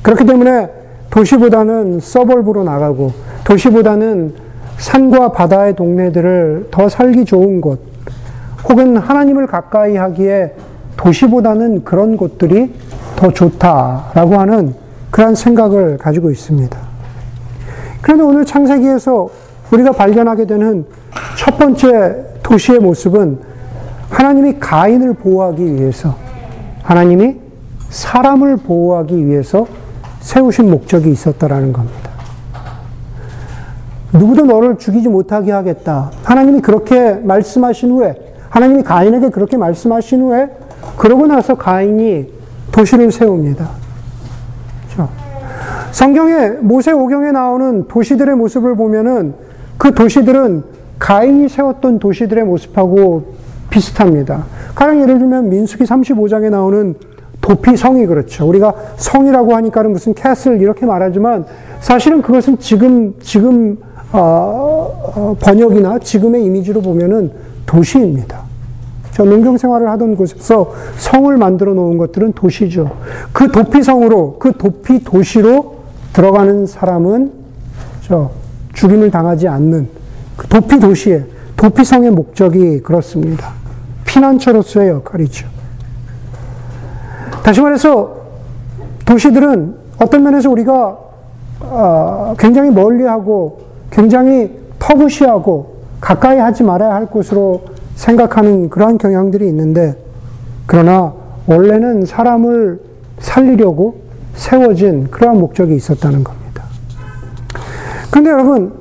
그렇기 0.04 0.26
때문에 0.26 0.70
도시보다는 1.10 2.00
서벌브로 2.00 2.64
나가고, 2.64 3.12
도시보다는 3.46 4.36
산과 4.78 5.32
바다의 5.32 5.76
동네들을 5.76 6.68
더 6.72 6.90
살기 6.90 7.26
좋은 7.26 7.62
곳, 7.62 7.80
혹은 8.70 8.98
하나님을 8.98 9.48
가까이 9.48 9.96
하기에 9.96 10.54
도시보다는 10.98 11.84
그런 11.84 12.18
곳들이 12.18 12.74
더 13.16 13.32
좋다라고 13.32 14.36
하는 14.36 14.76
그런 15.10 15.36
생각을 15.36 15.98
가지고 15.98 16.32
있습니다. 16.32 16.78
그런데 18.02 18.24
오늘 18.24 18.46
창세기에서 18.46 19.30
우리가 19.72 19.92
발견하게 19.92 20.46
되는 20.46 20.86
첫 21.38 21.58
번째 21.58 22.26
도시의 22.42 22.80
모습은 22.80 23.40
하나님이 24.10 24.60
가인을 24.60 25.14
보호하기 25.14 25.76
위해서, 25.76 26.16
하나님이 26.82 27.38
사람을 27.90 28.58
보호하기 28.58 29.28
위해서 29.28 29.66
세우신 30.24 30.72
목적이 30.72 31.12
있었다라는 31.12 31.74
겁니다. 31.74 32.12
누구도 34.14 34.46
너를 34.46 34.78
죽이지 34.78 35.10
못하게 35.10 35.52
하겠다. 35.52 36.12
하나님이 36.24 36.62
그렇게 36.62 37.14
말씀하신 37.14 37.92
후에, 37.92 38.16
하나님이 38.50 38.84
가인에게 38.84 39.30
그렇게 39.30 39.58
말씀하신 39.58 40.22
후에, 40.22 40.50
그러고 40.98 41.28
나서 41.28 41.56
가인이 41.56 42.32
도시를 42.72 43.12
세웁니다. 43.12 43.70
그렇죠? 44.86 45.10
성경에 45.92 46.50
모세 46.62 46.92
오경에 46.92 47.32
나오는 47.32 47.88
도시들의 47.88 48.36
모습을 48.36 48.76
보면은 48.76 49.34
그 49.78 49.94
도시들은 49.94 50.64
가인이 51.00 51.50
세웠던 51.50 52.00
도시들의 52.00 52.46
모습하고 52.46 53.34
비슷합니다. 53.70 54.46
가령 54.76 55.02
예를 55.02 55.20
들면 55.20 55.50
민수기 55.50 55.84
35장에 55.84 56.50
나오는 56.50 56.96
도피 57.44 57.76
성이 57.76 58.06
그렇죠. 58.06 58.48
우리가 58.48 58.74
성이라고 58.96 59.54
하니까는 59.56 59.92
무슨 59.92 60.14
캐슬 60.14 60.62
이렇게 60.62 60.86
말하지만 60.86 61.46
사실은 61.82 62.22
그것은 62.22 62.58
지금 62.58 63.16
지금 63.22 63.78
어, 64.14 65.14
어, 65.16 65.36
번역이나 65.42 66.00
지금의 66.00 66.46
이미지로 66.46 66.82
보면은 66.82 67.32
도시입니다. 67.66 68.40
저 69.12 69.26
농경 69.26 69.58
생활을 69.58 69.90
하던 69.90 70.16
곳에서 70.16 70.72
성을 70.96 71.36
만들어 71.38 71.74
놓은 71.74 71.98
것들은 71.98 72.32
도시죠. 72.32 72.96
그 73.34 73.52
도피성으로 73.52 74.38
그 74.40 74.54
도피 74.58 75.04
도시로 75.04 75.80
들어가는 76.14 76.66
사람은 76.66 77.32
저 78.04 78.32
죽임을 78.74 79.12
당하지 79.12 79.50
않는 79.50 79.90
그 80.38 80.48
도피 80.48 80.80
도시의 80.80 81.26
도피성의 81.58 82.12
목적이 82.12 82.80
그렇습니다. 82.80 83.52
피난처로서의 84.06 84.90
역할이죠. 84.90 85.53
다시 87.44 87.62
말해서 87.62 88.16
도시들은 89.06 89.76
어떤 90.00 90.24
면에서 90.24 90.50
우리가 90.50 90.98
어, 91.60 92.36
굉장히 92.38 92.72
멀리하고 92.72 93.60
굉장히 93.92 94.52
터부시하고 94.80 95.74
가까이 96.02 96.40
하지 96.40 96.64
말아야 96.64 96.96
할 96.96 97.06
곳으로 97.06 97.64
생각하는 97.96 98.70
그러한 98.70 98.98
경향들이 98.98 99.48
있는데 99.48 99.96
그러나 100.66 101.14
원래는 101.46 102.06
사람을 102.06 102.82
살리려고 103.20 104.02
세워진 104.36 105.12
그러한 105.12 105.40
목적이 105.40 105.76
있었다는 105.76 106.24
겁니다. 106.24 106.64
그런데 108.10 108.32
여러분 108.32 108.74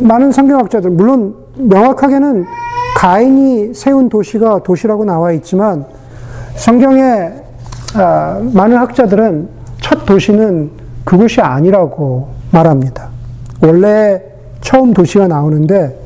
많은 0.00 0.32
성경학자들 0.32 0.90
물론 0.90 1.34
명확하게는 1.56 2.44
가인이 2.96 3.74
세운 3.74 4.08
도시가 4.08 4.62
도시라고 4.62 5.04
나와 5.04 5.32
있지만 5.32 5.86
성경에 6.56 7.43
아, 7.94 8.40
많은 8.52 8.76
학자들은 8.76 9.48
첫 9.80 10.04
도시는 10.04 10.70
그곳이 11.04 11.40
아니라고 11.40 12.28
말합니다. 12.50 13.08
원래 13.62 14.20
처음 14.60 14.92
도시가 14.92 15.28
나오는데 15.28 15.96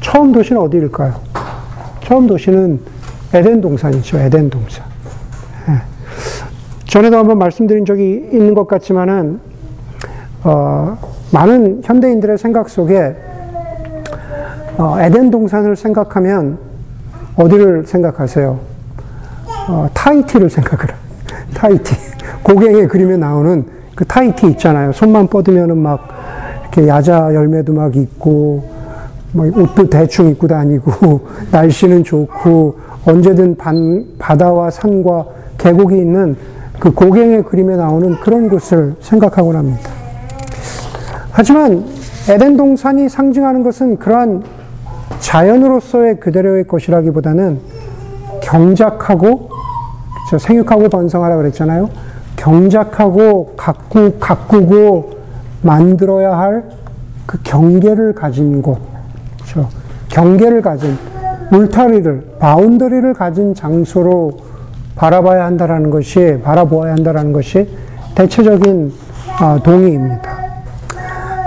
처음 0.00 0.32
도시는 0.32 0.62
어디일까요? 0.62 1.14
처음 2.00 2.26
도시는 2.26 2.80
에덴 3.34 3.60
동산이죠. 3.60 4.18
에덴 4.18 4.48
동산. 4.48 4.84
예. 5.68 5.82
전에도 6.86 7.18
한번 7.18 7.38
말씀드린 7.38 7.84
적이 7.84 8.28
있는 8.32 8.54
것 8.54 8.66
같지만은 8.66 9.40
어, 10.44 10.96
많은 11.32 11.82
현대인들의 11.84 12.38
생각 12.38 12.70
속에 12.70 13.14
어, 14.78 14.96
에덴 15.00 15.30
동산을 15.30 15.76
생각하면 15.76 16.58
어디를 17.34 17.86
생각하세요? 17.86 18.58
어, 19.68 19.88
타이티를 19.92 20.48
생각을 20.48 20.94
타이티. 21.56 21.94
고갱의 22.42 22.88
그림에 22.88 23.16
나오는 23.16 23.64
그 23.94 24.04
타이티 24.04 24.46
있잖아요. 24.48 24.92
손만 24.92 25.26
뻗으면은 25.26 25.78
막 25.78 26.06
이렇게 26.62 26.86
야자 26.86 27.34
열매도 27.34 27.72
막 27.72 27.96
있고 27.96 28.62
뭐 29.32 29.46
옷도 29.46 29.88
대충 29.88 30.28
입고 30.28 30.46
다니고 30.46 31.26
날씨는 31.50 32.04
좋고 32.04 32.76
언제든 33.06 33.56
반, 33.56 34.04
바다와 34.18 34.70
산과 34.70 35.26
계곡이 35.58 35.96
있는 35.96 36.36
그 36.78 36.92
고갱의 36.92 37.44
그림에 37.44 37.76
나오는 37.76 38.16
그런 38.20 38.48
곳을 38.48 38.94
생각하곤 39.00 39.56
합니다. 39.56 39.90
하지만 41.30 41.84
에덴 42.28 42.56
동산이 42.56 43.08
상징하는 43.08 43.62
것은 43.62 43.98
그러한 43.98 44.42
자연으로서의 45.20 46.20
그대로의 46.20 46.64
것이라기보다는 46.64 47.60
경작하고 48.42 49.55
생육하고 50.38 50.88
번성하라 50.88 51.36
그랬잖아요. 51.36 51.88
경작하고 52.36 53.54
가꾸 53.56 54.12
가꾸고 54.18 55.16
만들어야 55.62 56.38
할 56.38 56.76
그 57.26 57.38
경계를 57.42 58.14
가진 58.14 58.62
곳. 58.62 58.78
그렇죠? 59.42 59.68
경계를 60.08 60.62
가진 60.62 60.96
울타리를 61.52 62.36
바운더리를 62.38 63.12
가진 63.14 63.54
장소로 63.54 64.38
바라봐야 64.94 65.44
한다라는 65.44 65.90
것이 65.90 66.40
바라보아야 66.42 66.92
한다라는 66.92 67.32
것이 67.32 67.68
대체적인 68.14 68.92
아, 69.38 69.60
동의입니다. 69.62 70.36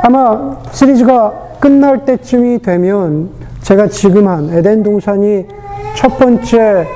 아마 0.03 0.57
시리즈가 0.71 1.33
끝날 1.59 2.05
때쯤이 2.05 2.59
되면 2.61 3.29
제가 3.61 3.87
지금 3.87 4.27
한 4.27 4.49
에덴 4.53 4.83
동산이 4.83 5.47
첫 5.95 6.17
번째 6.19 6.87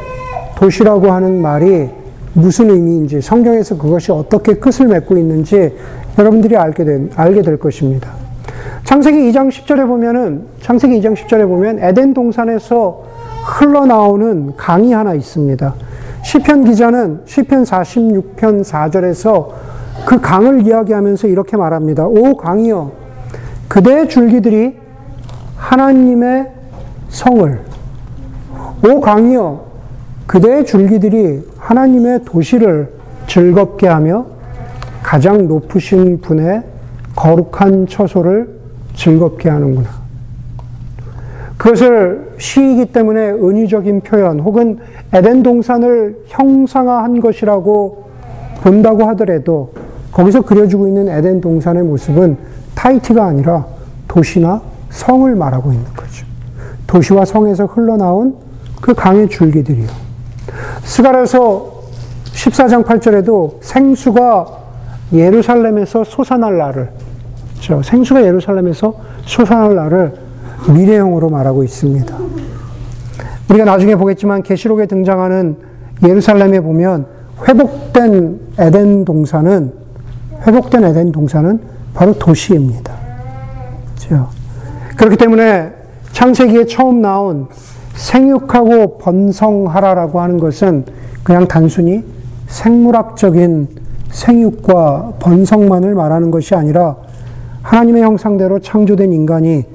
도시라고 0.55 1.11
하는 1.11 1.41
말이 1.41 1.89
무슨 2.33 2.69
의미인지 2.69 3.21
성경에서 3.21 3.77
그것이 3.77 4.11
어떻게 4.11 4.55
끝을 4.55 4.87
맺고 4.87 5.17
있는지 5.17 5.75
여러분들이 6.17 6.57
알게 6.57 6.83
된, 6.83 7.11
알게 7.15 7.41
될 7.41 7.57
것입니다. 7.57 8.11
창세기 8.83 9.17
2장 9.31 9.49
10절에 9.49 9.87
보면은 9.87 10.45
창세기 10.61 10.99
2장 10.99 11.15
10절에 11.15 11.47
보면 11.47 11.79
에덴 11.79 12.13
동산에서 12.13 13.03
흘러나오는 13.45 14.55
강이 14.55 14.93
하나 14.93 15.13
있습니다. 15.13 15.73
시편 16.23 16.65
기자는 16.65 17.21
시편 17.25 17.63
46편 17.63 18.63
4절에서 18.63 19.49
그 20.05 20.19
강을 20.19 20.65
이야기하면서 20.65 21.27
이렇게 21.27 21.55
말합니다. 21.57 22.05
오 22.07 22.35
강이여 22.35 22.91
그대의 23.67 24.09
줄기들이 24.09 24.77
하나님의 25.57 26.51
성을 27.09 27.61
오 28.85 29.01
강이여 29.01 29.72
그대의 30.27 30.65
줄기들이 30.65 31.41
하나님의 31.57 32.23
도시를 32.25 32.93
즐겁게 33.27 33.87
하며 33.87 34.25
가장 35.01 35.47
높으신 35.47 36.21
분의 36.21 36.63
거룩한 37.15 37.87
처소를 37.87 38.49
즐겁게 38.95 39.49
하는구나. 39.49 39.89
그것을 41.57 42.33
시이기 42.37 42.87
때문에 42.87 43.31
은유적인 43.31 44.01
표현 44.01 44.39
혹은 44.39 44.79
에덴 45.13 45.43
동산을 45.43 46.23
형상화한 46.27 47.19
것이라고 47.19 48.03
본다고 48.61 49.05
하더라도 49.09 49.73
거기서 50.11 50.41
그려주고 50.41 50.87
있는 50.87 51.09
에덴 51.09 51.41
동산의 51.41 51.83
모습은 51.83 52.37
타이트가 52.75 53.25
아니라 53.25 53.65
도시나 54.07 54.61
성을 54.89 55.35
말하고 55.35 55.71
있는 55.71 55.85
거죠. 55.93 56.25
도시와 56.87 57.25
성에서 57.25 57.65
흘러나온 57.65 58.35
그 58.81 58.93
강의 58.93 59.29
줄기들이요. 59.29 60.12
스가랴서 60.83 61.83
14장 62.33 62.83
8절에도 62.85 63.57
생수가 63.61 64.45
예루살렘에서 65.13 66.03
솟아날 66.03 66.57
날을 66.57 66.89
그렇죠? 67.53 67.81
생수가 67.81 68.23
예루살렘에서 68.23 68.93
솟아날 69.25 69.75
날을 69.75 70.13
미래형으로 70.73 71.29
말하고 71.29 71.63
있습니다. 71.63 72.17
우리가 73.49 73.65
나중에 73.65 73.95
보겠지만 73.95 74.43
계시록에 74.43 74.85
등장하는 74.85 75.57
예루살렘에 76.03 76.59
보면 76.59 77.05
회복된 77.47 78.39
에덴 78.57 79.05
동산은 79.05 79.73
회복된 80.45 80.83
에덴 80.83 81.11
동산은 81.11 81.59
바로 81.93 82.13
도시입니다. 82.13 82.93
그렇죠? 83.95 84.29
그렇기 84.97 85.17
때문에 85.17 85.71
창세기에 86.11 86.65
처음 86.65 87.01
나온 87.01 87.47
생육하고 87.95 88.97
번성하라라고 88.97 90.19
하는 90.19 90.39
것은 90.39 90.85
그냥 91.23 91.47
단순히 91.47 92.03
생물학적인 92.47 93.67
생육과 94.11 95.13
번성만을 95.19 95.95
말하는 95.95 96.31
것이 96.31 96.55
아니라 96.55 96.95
하나님의 97.61 98.03
형상대로 98.03 98.59
창조된 98.59 99.13
인간이 99.13 99.65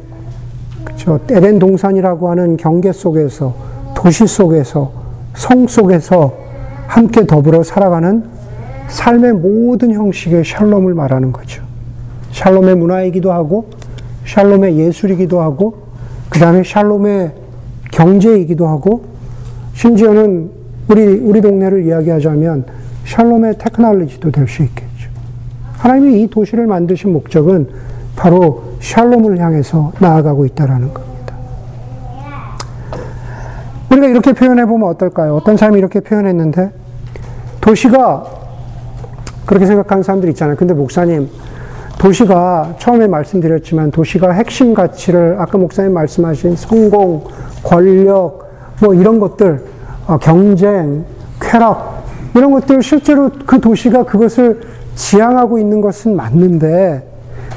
그렇죠. 0.85 1.21
에덴 1.31 1.59
동산이라고 1.59 2.31
하는 2.31 2.57
경계 2.57 2.93
속에서 2.93 3.55
도시 3.95 4.27
속에서 4.27 4.93
성 5.35 5.67
속에서 5.67 6.33
함께 6.87 7.27
더불어 7.27 7.63
살아가는 7.63 8.25
삶의 8.89 9.35
모든 9.35 9.93
형식의 9.93 10.45
샬롬을 10.45 10.95
말하는 10.95 11.33
거죠. 11.33 11.63
샬롬의 12.33 12.77
문화이기도 12.77 13.33
하고 13.33 13.67
샬롬의 14.27 14.79
예술이기도 14.79 15.41
하고 15.41 15.79
그 16.29 16.39
다음에 16.39 16.63
샬롬의 16.63 17.33
경제이기도 17.91 18.67
하고 18.67 19.05
심지어는 19.75 20.51
우리 20.89 21.05
우리 21.19 21.41
동네를 21.41 21.85
이야기하자면 21.87 22.65
샬롬의 23.07 23.59
테크놀로지도 23.59 24.31
될 24.31 24.47
수 24.49 24.63
있겠죠. 24.63 25.11
하나님이 25.79 26.23
이 26.23 26.27
도시를 26.29 26.67
만드신 26.67 27.13
목적은 27.13 27.69
바로 28.17 28.65
샬롬을 28.81 29.39
향해서 29.39 29.93
나아가고 30.01 30.45
있다라는 30.47 30.93
겁니다. 30.93 31.35
우리가 33.91 34.07
이렇게 34.09 34.33
표현해 34.33 34.67
보면 34.67 34.89
어떨까요? 34.91 35.37
어떤 35.37 35.57
사람이 35.57 35.79
이렇게 35.79 36.01
표현했는데 36.01 36.71
도시가 37.61 38.25
그렇게 39.47 39.67
생각하는 39.67 40.03
사람들 40.03 40.29
있잖아요. 40.31 40.57
근데 40.57 40.75
목사님 40.75 41.29
도시가 41.99 42.77
처음에 42.79 43.09
말씀드렸지만 43.09 43.91
도시가 43.91 44.31
핵심 44.31 44.73
가치를 44.73 45.37
아까 45.39 45.59
목사님 45.59 45.93
말씀하신 45.93 46.57
성공, 46.57 47.25
권력 47.65 48.49
뭐 48.81 48.95
이런 48.95 49.19
것들 49.19 49.65
어, 50.07 50.17
경쟁, 50.19 51.05
쾌락 51.41 52.05
이런 52.35 52.53
것들 52.53 52.83
실제로 52.83 53.31
그 53.45 53.61
도시가 53.61 54.05
그것을 54.05 54.61
지향하고 54.95 55.59
있는 55.59 55.81
것은 55.81 56.15
맞는데 56.15 57.05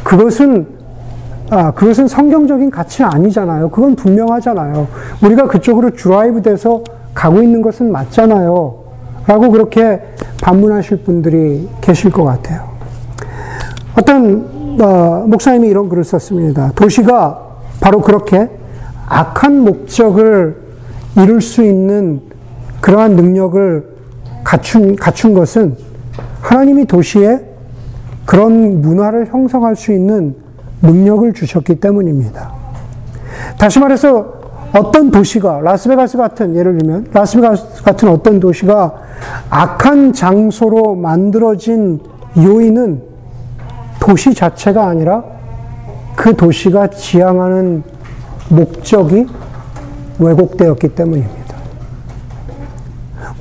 그것은 0.04 0.82
아, 1.52 1.72
그것은 1.72 2.08
성경적인 2.08 2.70
가치는 2.72 3.10
아니잖아요. 3.12 3.70
그건 3.70 3.96
분명하잖아요. 3.96 4.88
우리가 5.22 5.48
그쪽으로 5.48 5.90
드라이브 5.92 6.42
돼서 6.42 6.82
가고 7.14 7.44
있는 7.44 7.62
것은 7.62 7.92
맞잖아요. 7.92 8.76
라고 9.28 9.52
그렇게 9.52 10.02
반문하실 10.42 11.04
분들이 11.04 11.68
계실 11.82 12.10
것 12.10 12.24
같아요. 12.24 12.71
어떤 13.96 14.78
어, 14.80 15.26
목사님이 15.28 15.68
이런 15.68 15.90
글을 15.90 16.04
썼습니다. 16.04 16.72
도시가 16.76 17.48
바로 17.82 18.02
그렇게 18.02 18.50
악한 19.08 19.64
목적을 19.64 20.56
이룰 21.18 21.42
수 21.42 21.64
있는 21.64 22.22
그러한 22.80 23.16
능력을 23.16 23.92
갖춘, 24.44 24.96
갖춘 24.96 25.34
것은 25.34 25.76
하나님이 26.42 26.86
도시에 26.86 27.46
그런 28.26 28.82
문화를 28.82 29.28
형성할 29.28 29.76
수 29.76 29.92
있는 29.92 30.36
능력을 30.82 31.34
주셨기 31.34 31.76
때문입니다. 31.76 32.54
다시 33.58 33.80
말해서 33.80 34.42
어떤 34.74 35.12
도시가 35.12 35.60
라스베가스 35.62 36.18
같은 36.18 36.56
예를 36.56 36.78
들면 36.78 37.08
라스베가스 37.12 37.84
같은 37.84 38.08
어떤 38.10 38.40
도시가 38.40 38.94
악한 39.50 40.14
장소로 40.14 40.96
만들어진 40.96 42.00
요인은 42.38 43.11
도시 44.02 44.34
자체가 44.34 44.88
아니라 44.88 45.24
그 46.16 46.36
도시가 46.36 46.88
지향하는 46.88 47.84
목적이 48.50 49.28
왜곡되었기 50.20 50.90
때문입니다. 50.90 51.56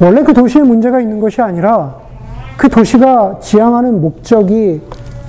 원래 0.01 0.23
그 0.23 0.33
도시에 0.33 0.63
문제가 0.63 1.01
있는 1.01 1.19
것이 1.19 1.41
아니라 1.41 1.97
그 2.57 2.69
도시가 2.69 3.39
지향하는 3.41 4.01
목적이 4.03 4.83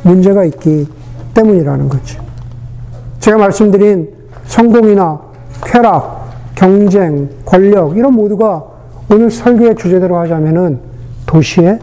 문제가 0.04 0.44
있기 0.44 0.88
때문이라는 1.34 1.90
거죠. 1.90 2.22
제가 3.20 3.38
말씀드린 3.38 4.10
성공이나 4.46 5.20
쾌락, 5.64 6.26
경쟁, 6.56 7.30
권력, 7.46 7.98
이런 7.98 8.14
모두가 8.14 8.66
오늘 9.10 9.32
설교의 9.32 9.76
주제대로 9.78 10.18
하자면은 10.18 10.80
도시의 11.26 11.80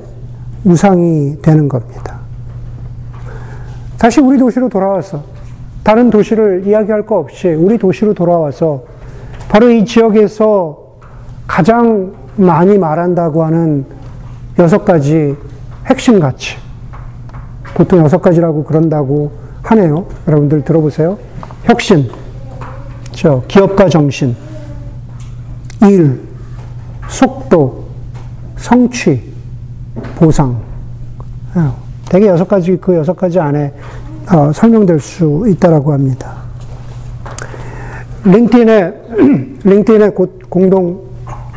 우상이 0.65 1.41
되는 1.41 1.67
겁니다. 1.67 2.18
다시 3.99 4.21
우리 4.21 4.39
도시로 4.39 4.69
돌아와서 4.69 5.23
다른 5.83 6.11
도시를 6.11 6.67
이야기할 6.67 7.05
거 7.05 7.19
없이 7.19 7.49
우리 7.49 7.79
도시로 7.79 8.15
돌아와서 8.15 8.85
바로 9.49 9.71
이 9.71 9.85
지역에서 9.85 10.79
가장 11.47 12.13
많이 12.37 12.79
말한다고 12.79 13.45
하는 13.45 13.85
여섯 14.59 14.85
가지 14.85 15.37
핵심 15.87 16.21
가치. 16.21 16.57
보통 17.75 18.01
여섯 18.01 18.21
가지라고 18.21 18.65
그런다고 18.65 19.33
하네요. 19.63 20.07
여러분들 20.27 20.63
들어보세요. 20.65 21.19
혁신, 21.65 22.11
저 23.13 23.43
기업가 23.49 23.89
정신, 23.89 24.37
일, 25.83 26.21
속도, 27.09 27.85
성취, 28.57 29.33
보상. 30.17 30.61
어, 32.09 32.11
대개 32.11 32.27
여섯 32.27 32.49
가지 32.49 32.77
그 32.81 32.97
여섯 32.97 33.15
가지 33.15 33.39
안에 33.39 33.73
어, 34.33 34.51
설명될 34.53 35.01
수 35.01 35.45
있다라고 35.47 35.93
합니다. 35.93 36.33
LinkedIn의 38.25 38.95
LinkedIn의 39.65 40.15
공동 40.49 41.03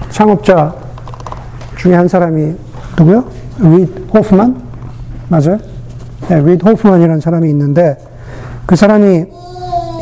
창업자 0.09 0.73
중에 1.77 1.95
한 1.95 2.07
사람이 2.07 2.55
누구요? 2.97 3.25
리드 3.59 4.07
호프만? 4.13 4.61
맞아요? 5.29 5.57
네, 6.27 6.41
리드 6.41 6.67
호프만이라는 6.67 7.19
사람이 7.19 7.49
있는데 7.49 7.97
그 8.65 8.75
사람이 8.75 9.25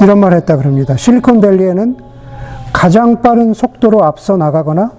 이런 0.01 0.19
말 0.19 0.33
했다 0.33 0.57
그럽니다. 0.57 0.95
실리콘밸리에는 0.97 1.97
가장 2.73 3.21
빠른 3.21 3.53
속도로 3.53 4.03
앞서 4.03 4.37
나가거나 4.37 4.91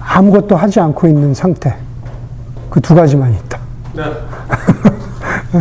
아무것도 0.00 0.56
하지 0.56 0.80
않고 0.80 1.06
있는 1.08 1.34
상태. 1.34 1.74
그 2.70 2.80
두 2.80 2.94
가지만 2.94 3.32
있다. 3.32 3.43
네. 3.94 4.02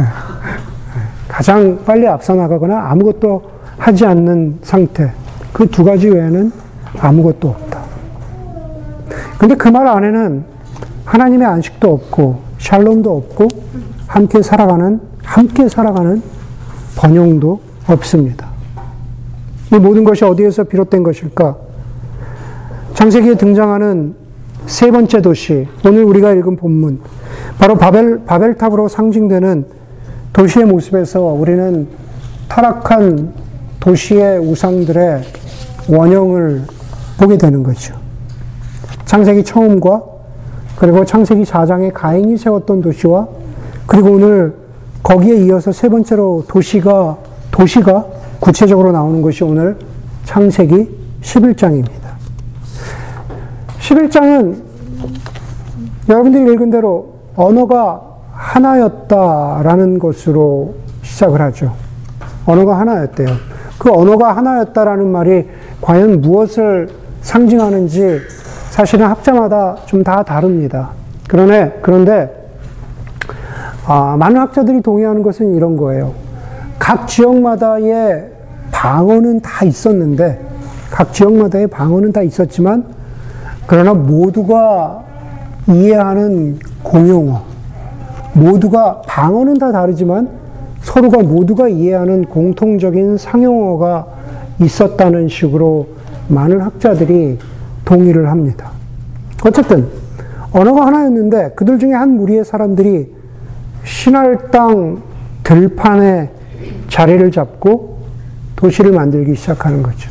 가장 1.28 1.80
빨리 1.86 2.08
앞서 2.08 2.36
나가거나 2.36 2.90
아무것도 2.92 3.44
하지 3.78 4.06
않는 4.06 4.60
상태. 4.62 5.12
그 5.52 5.66
두 5.68 5.84
가지 5.84 6.08
외에는 6.10 6.52
아무것도 7.00 7.48
없다. 7.50 7.80
근데 9.38 9.56
그 9.56 9.70
말 9.70 9.88
안에는 9.88 10.46
하나님의 11.06 11.48
안식도 11.48 11.92
없고 11.94 12.42
샬롬도 12.60 13.18
없고 13.18 13.48
함께 14.08 14.42
살아가는 14.42 15.02
함께 15.24 15.68
살아가는 15.68 16.22
번영도 16.96 17.60
없습니다. 17.88 18.48
이 19.72 19.76
모든 19.76 20.04
것이 20.04 20.24
어디에서 20.24 20.64
비롯된 20.66 21.04
것일까? 21.04 21.58
창세기에 22.94 23.36
등장하는 23.36 24.16
세 24.66 24.92
번째 24.92 25.22
도시, 25.22 25.68
오늘 25.86 26.04
우리가 26.04 26.32
읽은 26.34 26.56
본문, 26.56 27.00
바로 27.60 27.76
바벨, 27.76 28.24
바벨탑으로 28.26 28.88
상징되는 28.88 29.66
도시의 30.32 30.66
모습에서 30.66 31.22
우리는 31.22 31.88
타락한 32.48 33.34
도시의 33.80 34.40
우상들의 34.40 35.24
원형을 35.90 36.64
보게 37.20 37.38
되는 37.38 37.62
거죠. 37.62 37.96
창세기 39.06 39.44
처음과 39.44 40.02
그리고 40.78 41.06
창세기 41.06 41.44
4장에 41.44 41.92
가인이 41.94 42.38
세웠던 42.38 42.82
도시와 42.82 43.28
그리고 43.86 44.12
오늘 44.12 44.56
거기에 45.04 45.46
이어서 45.46 45.72
세 45.72 45.90
번째로 45.90 46.46
도시가 46.48 47.18
도시가 47.52 48.06
구체적으로 48.40 48.92
나오는 48.92 49.22
것이 49.22 49.44
오늘 49.44 49.78
창세기 50.26 50.90
11장입니다. 51.22 52.03
11장은 53.94 54.56
여러분들이 56.10 56.52
읽은 56.54 56.72
대로 56.72 57.14
언어가 57.36 58.02
하나였다라는 58.32 60.00
것으로 60.00 60.76
시작을 61.04 61.40
하죠. 61.42 61.74
언어가 62.46 62.80
하나였대요. 62.80 63.28
그 63.78 63.92
언어가 63.92 64.36
하나였다라는 64.36 65.08
말이 65.08 65.48
과연 65.82 66.22
무엇을 66.22 66.90
상징하는지 67.22 68.20
사실은 68.72 69.06
학자마다 69.06 69.78
좀 69.86 70.04
다 70.04 70.24
다릅니다. 70.24 70.90
그러네, 71.28 71.80
그런데, 71.82 72.50
아, 73.86 74.16
많은 74.18 74.38
학자들이 74.42 74.82
동의하는 74.82 75.24
것은 75.24 75.56
이런 75.56 75.78
거예요. 75.78 76.14
각 76.80 77.08
지역마다의 77.08 78.30
방언은 78.72 79.40
다 79.42 79.64
있었는데, 79.64 80.40
각 80.92 81.14
지역마다의 81.14 81.68
방언은 81.68 82.12
다 82.12 82.22
있었지만, 82.22 82.86
그러나 83.68 83.94
모두가 83.94 85.04
이해하는 85.68 86.60
공용어, 86.84 87.44
모두가, 88.34 89.02
방언은 89.08 89.56
다 89.56 89.72
다르지만, 89.72 90.30
서로가 90.82 91.24
모두가 91.24 91.70
이해하는 91.70 92.26
공통적인 92.26 93.18
상용어가 93.18 94.06
있었다는 94.60 95.30
식으로 95.30 95.88
많은 96.28 96.62
학자들이 96.62 97.40
동의를 97.86 98.30
합니다. 98.30 98.72
어쨌든 99.46 99.88
언어가 100.52 100.86
하나였는데 100.86 101.52
그들 101.56 101.80
중에 101.80 101.94
한 101.94 102.16
무리의 102.18 102.46
사람들이 102.46 103.14
신할 103.84 104.52
땅 104.52 105.02
들판에 105.44 106.30
자리를 106.90 107.32
잡고 107.32 107.98
도시를 108.56 108.92
만들기 108.92 109.36
시작하는 109.36 109.84
거죠. 109.84 110.10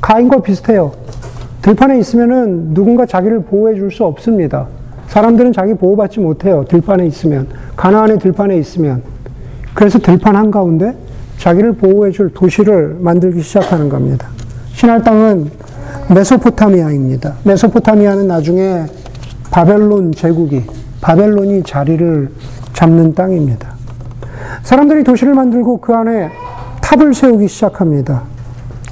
가인과 0.00 0.40
비슷해요. 0.42 0.92
들판에 1.62 1.98
있으면은 1.98 2.74
누군가 2.74 3.06
자기를 3.06 3.44
보호해 3.44 3.74
줄 3.74 3.90
수 3.90 4.04
없습니다. 4.04 4.66
사람들은 5.08 5.52
자기 5.52 5.74
보호받지 5.74 6.20
못해요. 6.20 6.64
들판에 6.68 7.06
있으면. 7.06 7.46
가나안의 7.76 8.18
들판에 8.18 8.56
있으면. 8.56 9.02
그래서 9.74 9.98
들판 9.98 10.34
한가운데 10.34 10.94
자기를 11.38 11.74
보호해 11.74 12.10
줄 12.10 12.32
도시를 12.32 12.96
만들기 13.00 13.42
시작하는 13.42 13.88
겁니다. 13.88 14.28
신할 14.72 15.02
땅은 15.02 15.50
메소포타미아입니다. 16.14 17.34
메소포타미아는 17.44 18.26
나중에 18.26 18.84
바벨론 19.50 20.12
제국이, 20.12 20.64
바벨론이 21.00 21.62
자리를 21.62 22.30
잡는 22.72 23.14
땅입니다. 23.14 23.74
사람들이 24.62 25.04
도시를 25.04 25.34
만들고 25.34 25.78
그 25.80 25.92
안에 25.94 26.30
탑을 26.80 27.12
세우기 27.14 27.48
시작합니다. 27.48 28.22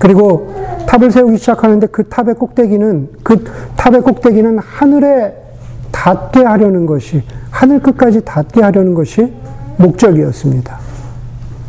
그리고 0.01 0.51
탑을 0.87 1.11
세우기 1.11 1.37
시작하는데 1.37 1.87
그 1.89 2.09
탑의 2.09 2.35
꼭대기는, 2.37 3.11
그 3.23 3.45
탑의 3.77 4.01
꼭대기는 4.01 4.59
하늘에 4.59 5.35
닿게 5.93 6.41
하려는 6.43 6.87
것이, 6.87 7.23
하늘 7.51 7.81
끝까지 7.81 8.25
닿게 8.25 8.63
하려는 8.63 8.95
것이 8.95 9.31
목적이었습니다. 9.77 10.79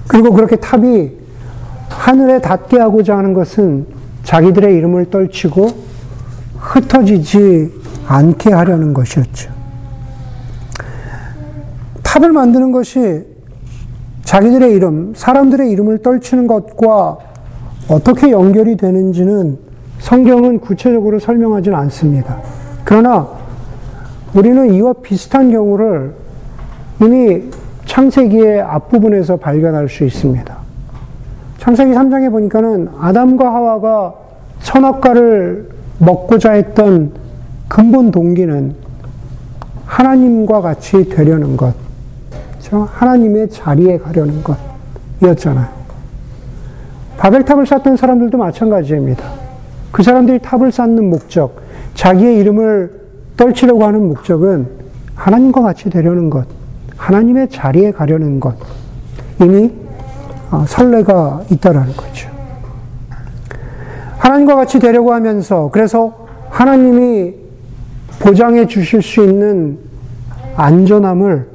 그리고 0.08 0.32
그렇게 0.32 0.56
탑이 0.56 1.12
하늘에 1.90 2.40
닿게 2.40 2.80
하고자 2.80 3.18
하는 3.18 3.34
것은 3.34 3.86
자기들의 4.24 4.76
이름을 4.78 5.10
떨치고 5.10 5.68
흩어지지 6.58 7.70
않게 8.08 8.54
하려는 8.54 8.94
것이었죠. 8.94 9.52
탑을 12.02 12.32
만드는 12.32 12.72
것이 12.72 13.26
자기들의 14.24 14.72
이름, 14.72 15.12
사람들의 15.18 15.70
이름을 15.70 15.98
떨치는 15.98 16.48
것과 16.48 17.31
어떻게 17.92 18.32
연결이 18.32 18.78
되는지는 18.78 19.58
성경은 20.00 20.60
구체적으로 20.60 21.20
설명하지는 21.20 21.78
않습니다. 21.78 22.38
그러나 22.86 23.28
우리는 24.34 24.74
이와 24.74 24.94
비슷한 24.94 25.52
경우를 25.52 26.14
이미 27.02 27.44
창세기의 27.86 28.62
앞부분에서 28.62 29.36
발견할 29.36 29.90
수 29.90 30.06
있습니다. 30.06 30.58
창세기 31.58 31.92
3장에 31.92 32.32
보니까는 32.32 32.90
아담과 32.98 33.54
하와가 33.54 34.14
선악과를 34.62 35.70
먹고자 36.00 36.54
했던 36.54 37.12
근본 37.68 38.12
동기는 38.12 38.74
하나님과 39.86 40.62
같이 40.62 41.10
되려는 41.10 41.58
것? 41.58 41.76
하나님의 42.72 43.50
자리에 43.50 43.98
가려는 43.98 44.42
것이었잖아요. 45.20 45.81
바벨탑을 47.22 47.68
쌓던 47.68 47.98
사람들도 47.98 48.36
마찬가지입니다. 48.36 49.24
그 49.92 50.02
사람들이 50.02 50.40
탑을 50.40 50.72
쌓는 50.72 51.08
목적, 51.08 51.62
자기의 51.94 52.38
이름을 52.40 53.00
떨치려고 53.38 53.86
하는 53.86 54.08
목적은 54.08 54.68
하나님과 55.14 55.62
같이 55.62 55.92
되려는 55.92 56.32
것, 56.32 56.48
하나님의 56.98 57.50
자리에 57.50 57.92
가려는 57.92 58.40
것, 58.40 58.56
이미 59.40 59.72
어, 60.50 60.66
설레가 60.68 61.44
있다라는 61.52 61.96
거죠. 61.96 62.32
하나님과 64.18 64.56
같이 64.56 64.80
되려고 64.80 65.14
하면서, 65.14 65.70
그래서 65.72 66.26
하나님이 66.50 67.36
보장해 68.20 68.66
주실 68.66 69.04
수 69.04 69.24
있는 69.24 69.78
안전함을 70.56 71.50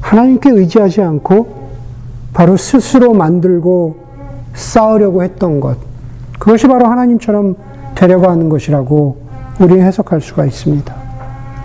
하나님께 0.00 0.50
의지하지 0.50 1.02
않고 1.02 1.68
바로 2.32 2.56
스스로 2.56 3.12
만들고 3.12 4.09
쌓으려고 4.60 5.22
했던 5.22 5.58
것. 5.60 5.76
그것이 6.38 6.66
바로 6.68 6.86
하나님처럼 6.86 7.56
되려고 7.94 8.28
하는 8.28 8.48
것이라고 8.48 9.16
우리는 9.58 9.84
해석할 9.84 10.20
수가 10.20 10.44
있습니다. 10.44 10.94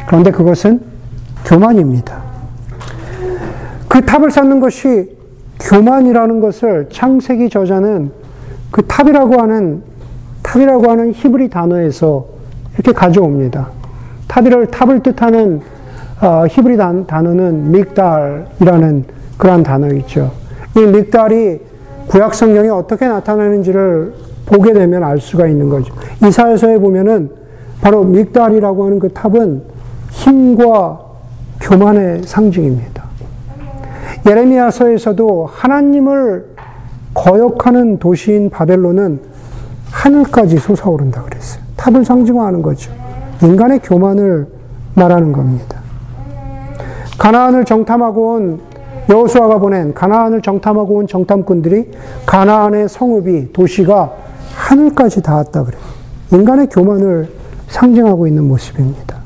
그런데 0.08 0.32
그것은 0.32 0.82
교만입니다. 1.46 2.24
그 3.88 4.04
탑을 4.04 4.32
쌓는 4.32 4.60
것이 4.60 5.16
교만이라는 5.60 6.40
것을 6.42 6.90
창세기 6.92 7.50
저자는 7.50 8.12
그 8.72 8.86
탑이라고 8.86 9.42
하는 9.42 9.84
탑이라고 10.44 10.90
하는 10.90 11.14
히브리 11.14 11.50
단어에서 11.50 12.26
이렇게 12.74 12.92
가져옵니다. 12.92 13.70
탑을 14.28 14.68
탑을 14.68 15.02
뜻하는 15.02 15.62
어, 16.22 16.46
히브리 16.50 16.78
단, 16.78 17.06
단어는 17.06 17.72
믹달이라는 17.72 19.06
그러한 19.38 19.64
단어이죠. 19.64 20.32
이 20.78 20.80
믹달이 20.80 21.60
구약 22.08 22.34
성경에 22.36 22.70
어떻게 22.70 23.08
나타나는지를 23.08 24.14
보게 24.46 24.74
되면 24.74 25.04
알 25.04 25.20
수가 25.20 25.48
있는 25.48 25.70
거죠. 25.70 25.94
이사야서에 26.26 26.78
보면은 26.78 27.32
바로 27.82 28.04
믹달이라고 28.04 28.86
하는 28.86 29.00
그 29.00 29.10
탑은 29.10 29.64
힘과 30.12 31.00
교만의 31.62 32.24
상징입니다. 32.24 33.04
예레미야서에서도 34.28 35.50
하나님을 35.52 36.56
거역하는 37.14 38.00
도시인 38.00 38.50
바벨론은 38.50 39.20
하늘까지 39.92 40.58
솟아오른다 40.58 41.24
그랬어요. 41.24 41.64
탑을 41.78 42.04
상징화하는 42.04 42.62
거죠. 42.62 42.92
인간의 43.42 43.80
교만을 43.80 44.48
말하는 44.96 45.32
겁니다. 45.32 45.80
가나안을 47.18 47.66
정탐하고 47.66 48.34
온 48.34 48.60
여호수아가 49.10 49.60
보낸 49.60 49.94
가나안을 49.94 50.42
정탐하고 50.42 50.96
온 50.96 51.08
정탐꾼들이 51.08 51.92
가나안의 52.26 52.90
성읍이 52.90 53.54
도시가 53.54 54.14
하늘까지 54.56 55.22
닿았다 55.22 55.64
그래요. 55.64 55.82
인간의 56.32 56.68
교만을 56.68 57.30
상징하고 57.68 58.28
있는 58.28 58.46
모습입니다. 58.46 59.18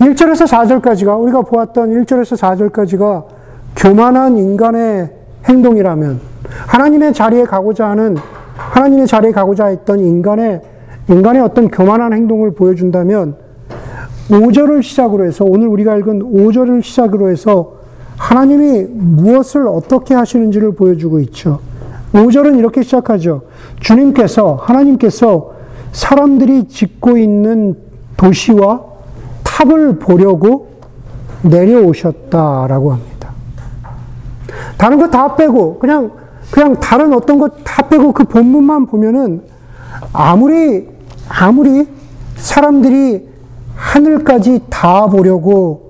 1절에서 0.00 0.46
4절까지가 0.46 1.20
우리가 1.22 1.42
보았던 1.42 1.90
1절에서 1.90 2.36
4절까지가 2.36 3.24
교만한 3.76 4.36
인간의 4.36 5.10
행동이라면 5.44 6.20
하나님의 6.66 7.12
자리에 7.12 7.44
가고자 7.44 7.88
하는 7.88 8.16
하나님의 8.56 9.06
자리에 9.06 9.32
가고자 9.32 9.66
했던 9.66 10.00
인간의 10.00 10.60
인간의 11.08 11.42
어떤 11.42 11.68
교만한 11.68 12.12
행동을 12.12 12.52
보여준다면 12.52 13.36
5절을 14.28 14.82
시작으로 14.82 15.24
해서 15.24 15.44
오늘 15.44 15.68
우리가 15.68 15.96
읽은 15.98 16.20
5절을 16.32 16.82
시작으로 16.82 17.30
해서 17.30 17.75
하나님이 18.16 18.84
무엇을 18.92 19.66
어떻게 19.68 20.14
하시는지를 20.14 20.74
보여주고 20.74 21.20
있죠. 21.20 21.60
5절은 22.12 22.58
이렇게 22.58 22.82
시작하죠. 22.82 23.42
주님께서, 23.80 24.54
하나님께서 24.62 25.52
사람들이 25.92 26.68
짓고 26.68 27.18
있는 27.18 27.76
도시와 28.16 28.82
탑을 29.44 29.98
보려고 29.98 30.68
내려오셨다라고 31.42 32.92
합니다. 32.92 33.30
다른 34.78 34.98
거 34.98 35.10
다 35.10 35.36
빼고, 35.36 35.78
그냥, 35.78 36.10
그냥 36.50 36.78
다른 36.80 37.12
어떤 37.12 37.38
것 37.38 37.52
다 37.64 37.88
빼고 37.88 38.12
그 38.12 38.24
본문만 38.24 38.86
보면은 38.86 39.42
아무리, 40.12 40.88
아무리 41.28 41.86
사람들이 42.36 43.28
하늘까지 43.74 44.62
닿아 44.70 45.06
보려고 45.06 45.85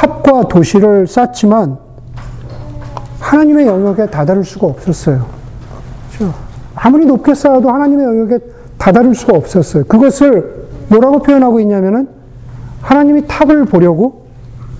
탑과 0.00 0.48
도시를 0.48 1.06
쌓지만 1.06 1.76
하나님의 3.18 3.66
영역에 3.66 4.06
다다를 4.06 4.44
수가 4.44 4.66
없었어요. 4.66 5.26
그렇죠? 6.08 6.34
아무리 6.74 7.04
높게 7.04 7.34
쌓아도 7.34 7.68
하나님의 7.68 8.06
영역에 8.06 8.38
다다를 8.78 9.14
수가 9.14 9.36
없었어요. 9.36 9.84
그것을 9.84 10.68
뭐라고 10.88 11.18
표현하고 11.18 11.60
있냐면은 11.60 12.08
하나님이 12.80 13.26
탑을 13.26 13.66
보려고 13.66 14.26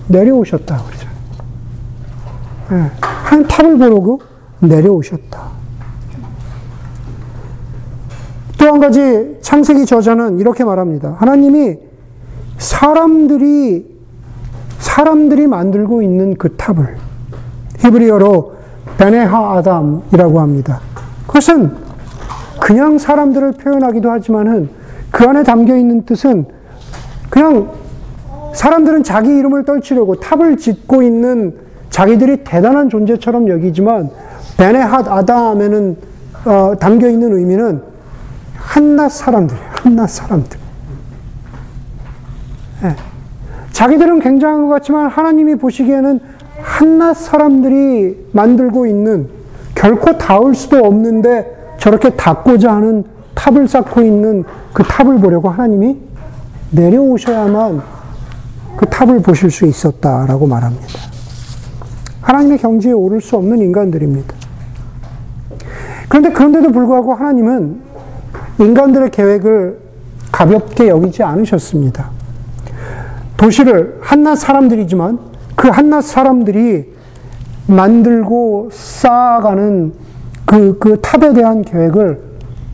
내려오셨다 0.07 0.83
그러잖아요. 0.85 1.15
네. 2.71 2.91
한 3.01 3.47
탑을 3.47 3.77
보려고 3.77 4.21
내려오셨다. 4.59 5.51
또 8.57 8.65
한 8.65 8.79
가지 8.79 9.37
창세기 9.41 9.85
저자는 9.85 10.39
이렇게 10.39 10.63
말합니다. 10.63 11.15
하나님이 11.19 11.77
사람들이 12.57 13.90
사람들이 14.91 15.47
만들고 15.47 16.01
있는 16.01 16.35
그 16.35 16.57
탑을 16.57 16.97
히브리어로 17.79 18.55
베네하 18.97 19.57
아담이라고 19.57 20.41
합니다. 20.41 20.81
그것은 21.27 21.71
그냥 22.59 22.97
사람들을 22.97 23.53
표현하기도 23.53 24.11
하지만은 24.11 24.69
그 25.09 25.23
안에 25.23 25.43
담겨 25.43 25.77
있는 25.77 26.05
뜻은 26.05 26.45
그냥 27.29 27.71
사람들은 28.53 29.03
자기 29.03 29.29
이름을 29.29 29.63
떨치려고 29.63 30.15
탑을 30.15 30.57
짓고 30.57 31.01
있는 31.03 31.55
자기들이 31.89 32.43
대단한 32.43 32.89
존재처럼 32.89 33.47
여기지만 33.47 34.09
베네핫 34.57 35.07
아담에는 35.07 35.97
어, 36.43 36.73
담겨 36.77 37.09
있는 37.09 37.37
의미는 37.37 37.81
한낱 38.55 39.11
사람들이에요. 39.11 39.65
한낱 39.71 40.09
사람들. 40.09 40.59
네. 42.83 43.10
자기들은 43.81 44.19
굉장한 44.19 44.67
것 44.67 44.67
같지만 44.75 45.07
하나님이 45.07 45.55
보시기에는 45.55 46.19
한낱 46.61 47.17
사람들이 47.17 48.27
만들고 48.31 48.85
있는 48.85 49.27
결코 49.73 50.19
닿을 50.19 50.53
수도 50.53 50.85
없는데 50.85 51.75
저렇게 51.79 52.11
닿고자 52.11 52.75
하는 52.75 53.03
탑을 53.33 53.67
쌓고 53.67 54.03
있는 54.03 54.43
그 54.71 54.83
탑을 54.83 55.17
보려고 55.17 55.49
하나님이 55.49 55.97
내려오셔야만 56.69 57.81
그 58.77 58.85
탑을 58.85 59.19
보실 59.23 59.49
수 59.49 59.65
있었다라고 59.65 60.45
말합니다. 60.45 60.85
하나님의 62.21 62.59
경지에 62.59 62.91
오를 62.91 63.19
수 63.19 63.35
없는 63.35 63.57
인간들입니다. 63.57 64.35
그런데 66.07 66.31
그런데도 66.31 66.71
불구하고 66.71 67.15
하나님은 67.15 67.81
인간들의 68.59 69.09
계획을 69.09 69.79
가볍게 70.31 70.87
여기지 70.87 71.23
않으셨습니다. 71.23 72.20
도시를 73.41 73.97
한낱 74.01 74.37
사람들이지만 74.37 75.17
그 75.55 75.67
한낱 75.67 76.03
사람들이 76.03 76.93
만들고 77.65 78.69
쌓아가는 78.71 79.93
그, 80.45 80.77
그 80.77 81.01
탑에 81.01 81.33
대한 81.33 81.63
계획을 81.63 82.21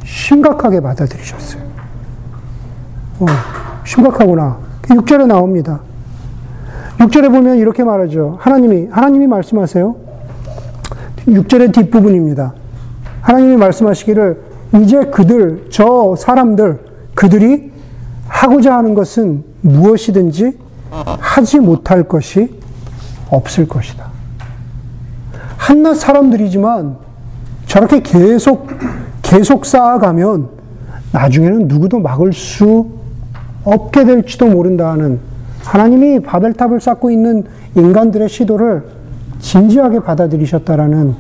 심각하게 0.04 0.82
받아들이셨어요. 0.82 1.62
어, 3.20 3.26
심각하구나. 3.86 4.58
6절에 4.84 5.26
나옵니다. 5.28 5.80
6절에 6.98 7.32
보면 7.32 7.58
이렇게 7.58 7.84
말하죠. 7.86 8.38
하나님이, 8.42 8.88
하나님이 8.92 9.28
말씀하세요. 9.28 9.96
6절의 11.28 11.74
뒷부분입니다. 11.74 12.54
하나님이 13.22 13.56
말씀하시기를 13.56 14.42
이제 14.82 15.06
그들, 15.06 15.68
저 15.70 16.16
사람들, 16.18 16.80
그들이 17.16 17.72
하고자 18.28 18.76
하는 18.76 18.94
것은 18.94 19.44
무엇이든지 19.68 20.58
하지 21.20 21.60
못할 21.60 22.04
것이 22.04 22.60
없을 23.30 23.68
것이다. 23.68 24.08
한낱 25.58 25.98
사람들이지만 25.98 26.98
저렇게 27.66 28.02
계속, 28.02 28.70
계속 29.22 29.66
쌓아가면 29.66 30.50
나중에는 31.12 31.68
누구도 31.68 32.00
막을 32.00 32.34
수 32.34 32.90
없게 33.64 34.06
될지도 34.06 34.48
모른다는 34.48 35.20
하나님이 35.64 36.22
바벨탑을 36.22 36.80
쌓고 36.80 37.12
있는 37.12 37.44
인간들의 37.76 38.30
시도를 38.30 38.86
진지하게 39.40 40.00
받아들이셨다라는 40.00 41.16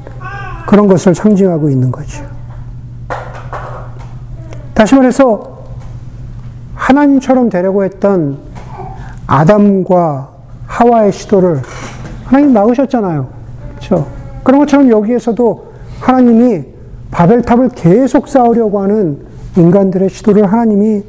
그런 0.68 0.88
것을 0.88 1.14
상징하고 1.14 1.70
있는 1.70 1.92
거죠. 1.92 2.24
다시 4.74 4.96
말해서 4.96 5.57
하나님처럼 6.78 7.50
되려고 7.50 7.84
했던 7.84 8.38
아담과 9.26 10.30
하와의 10.68 11.12
시도를 11.12 11.62
하나님 12.26 12.54
막으셨잖아요. 12.54 13.28
그렇죠? 13.72 14.08
그런 14.44 14.60
것처럼 14.62 14.90
여기에서도 14.90 15.74
하나님이 16.00 16.66
바벨탑을 17.12 17.70
계속 17.70 18.28
쌓으려고 18.28 18.82
하는 18.82 19.26
인간들의 19.58 20.10
시도를 20.10 20.46
하나님이 20.52 21.04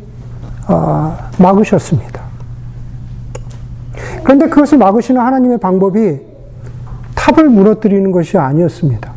아, 0.67 1.31
막으셨습니다. 1.39 2.23
그런데 4.23 4.49
그것을 4.49 4.79
막으시는 4.79 5.21
하나님의 5.21 5.59
방법이 5.59 6.21
탑을 7.15 7.49
무너뜨리는 7.49 8.11
것이 8.11 8.37
아니었습니다. 8.39 9.11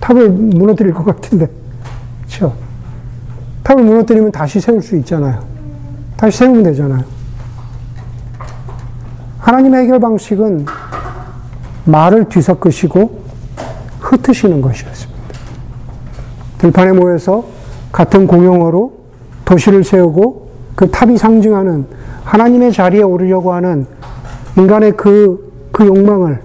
탑을 0.00 0.30
무너뜨릴 0.30 0.92
것 0.94 1.04
같은데, 1.04 1.48
그렇죠? 2.20 2.54
탑을 3.72 3.84
무너뜨리면 3.84 4.32
다시 4.32 4.60
세울 4.60 4.82
수 4.82 4.96
있잖아요. 4.96 5.42
다시 6.16 6.38
세우면 6.38 6.62
되잖아요. 6.64 7.04
하나님의 9.38 9.84
해결 9.84 9.98
방식은 9.98 10.66
말을 11.84 12.28
뒤섞으시고 12.28 13.22
흩으시는 14.00 14.60
것이었습니다. 14.60 15.22
들판에 16.58 16.92
모여서 16.92 17.44
같은 17.90 18.26
공용어로 18.26 18.92
도시를 19.44 19.84
세우고 19.84 20.50
그 20.74 20.90
탑이 20.90 21.16
상징하는 21.16 21.86
하나님의 22.24 22.72
자리에 22.72 23.02
오르려고 23.02 23.52
하는 23.52 23.86
인간의 24.56 24.92
그, 24.96 25.68
그 25.72 25.86
욕망을 25.86 26.40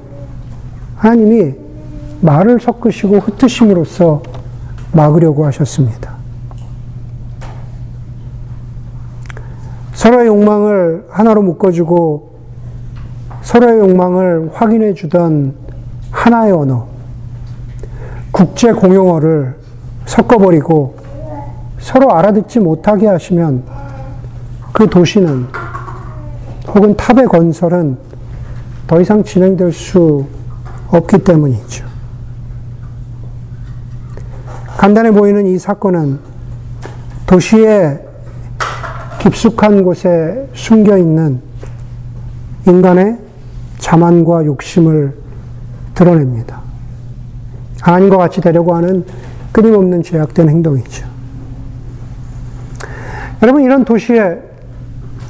하나님이 0.95 1.55
말을 2.21 2.59
섞으시고 2.59 3.19
흩으심으로써 3.19 4.23
막으려고 4.91 5.45
하셨습니다. 5.45 6.16
서로의 9.97 10.27
욕망을 10.27 11.07
하나로 11.09 11.41
묶어주고 11.41 12.29
서로의 13.41 13.79
욕망을 13.79 14.51
확인해 14.53 14.93
주던 14.93 15.55
하나의 16.11 16.51
언어, 16.51 16.85
국제 18.31 18.71
공용어를 18.71 19.55
섞어버리고 20.05 20.97
서로 21.79 22.13
알아듣지 22.13 22.59
못하게 22.59 23.07
하시면 23.07 23.63
그 24.71 24.87
도시는 24.87 25.47
혹은 26.67 26.95
탑의 26.95 27.25
건설은 27.25 27.97
더 28.85 29.01
이상 29.01 29.23
진행될 29.23 29.73
수 29.73 30.27
없기 30.89 31.23
때문이죠. 31.23 31.87
간단해 34.77 35.09
보이는 35.09 35.47
이 35.47 35.57
사건은 35.57 36.19
도시의 37.25 38.06
깊숙한 39.19 39.83
곳에 39.83 40.47
숨겨 40.53 40.97
있는 40.97 41.41
인간의 42.67 43.17
자만과 43.79 44.45
욕심을 44.45 45.15
드러냅니다. 45.93 46.61
하나님과 47.81 48.17
같이 48.17 48.41
되려고 48.41 48.75
하는 48.75 49.05
끊임없는 49.51 50.03
제약된 50.03 50.49
행동이죠. 50.49 51.07
여러분, 53.41 53.63
이런 53.63 53.85
도시의 53.85 54.41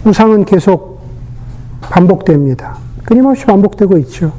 우상은 0.06 0.46
계속 0.46 1.02
반복됩니다. 1.82 2.78
끊임없이 3.04 3.46
반복되고 3.46 3.98
있죠. 4.00 4.34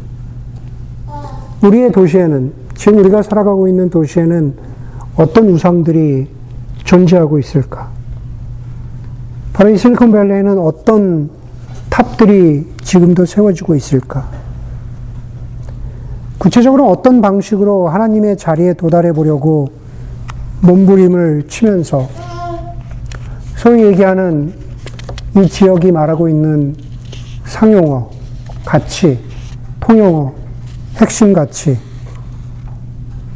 우리의 1.63 1.93
도시에는, 1.93 2.53
지금 2.75 2.99
우리가 2.99 3.23
살아가고 3.23 3.69
있는 3.69 3.91
도시에는 3.91 4.55
어떤 5.17 5.49
우상들이 5.49 6.29
존재하고 6.85 7.39
있을까? 7.39 7.98
바로 9.59 9.71
이 9.71 9.77
실리콘밸리에는 9.77 10.57
어떤 10.61 11.31
탑들이 11.91 12.65
지금도 12.81 13.27
세워지고 13.27 13.75
있을까? 13.75 14.29
구체적으로 16.39 16.89
어떤 16.89 17.21
방식으로 17.21 17.89
하나님의 17.89 18.37
자리에 18.37 18.75
도달해 18.75 19.13
보려고 19.13 19.73
몸부림을 20.61 21.49
치면서 21.49 22.09
소위 23.57 23.83
얘기하는 23.83 24.55
이 25.37 25.49
지역이 25.49 25.91
말하고 25.91 26.29
있는 26.29 26.77
상용어, 27.45 28.11
가치, 28.65 29.19
통용어, 29.81 30.35
핵심 30.99 31.33
가치. 31.33 31.77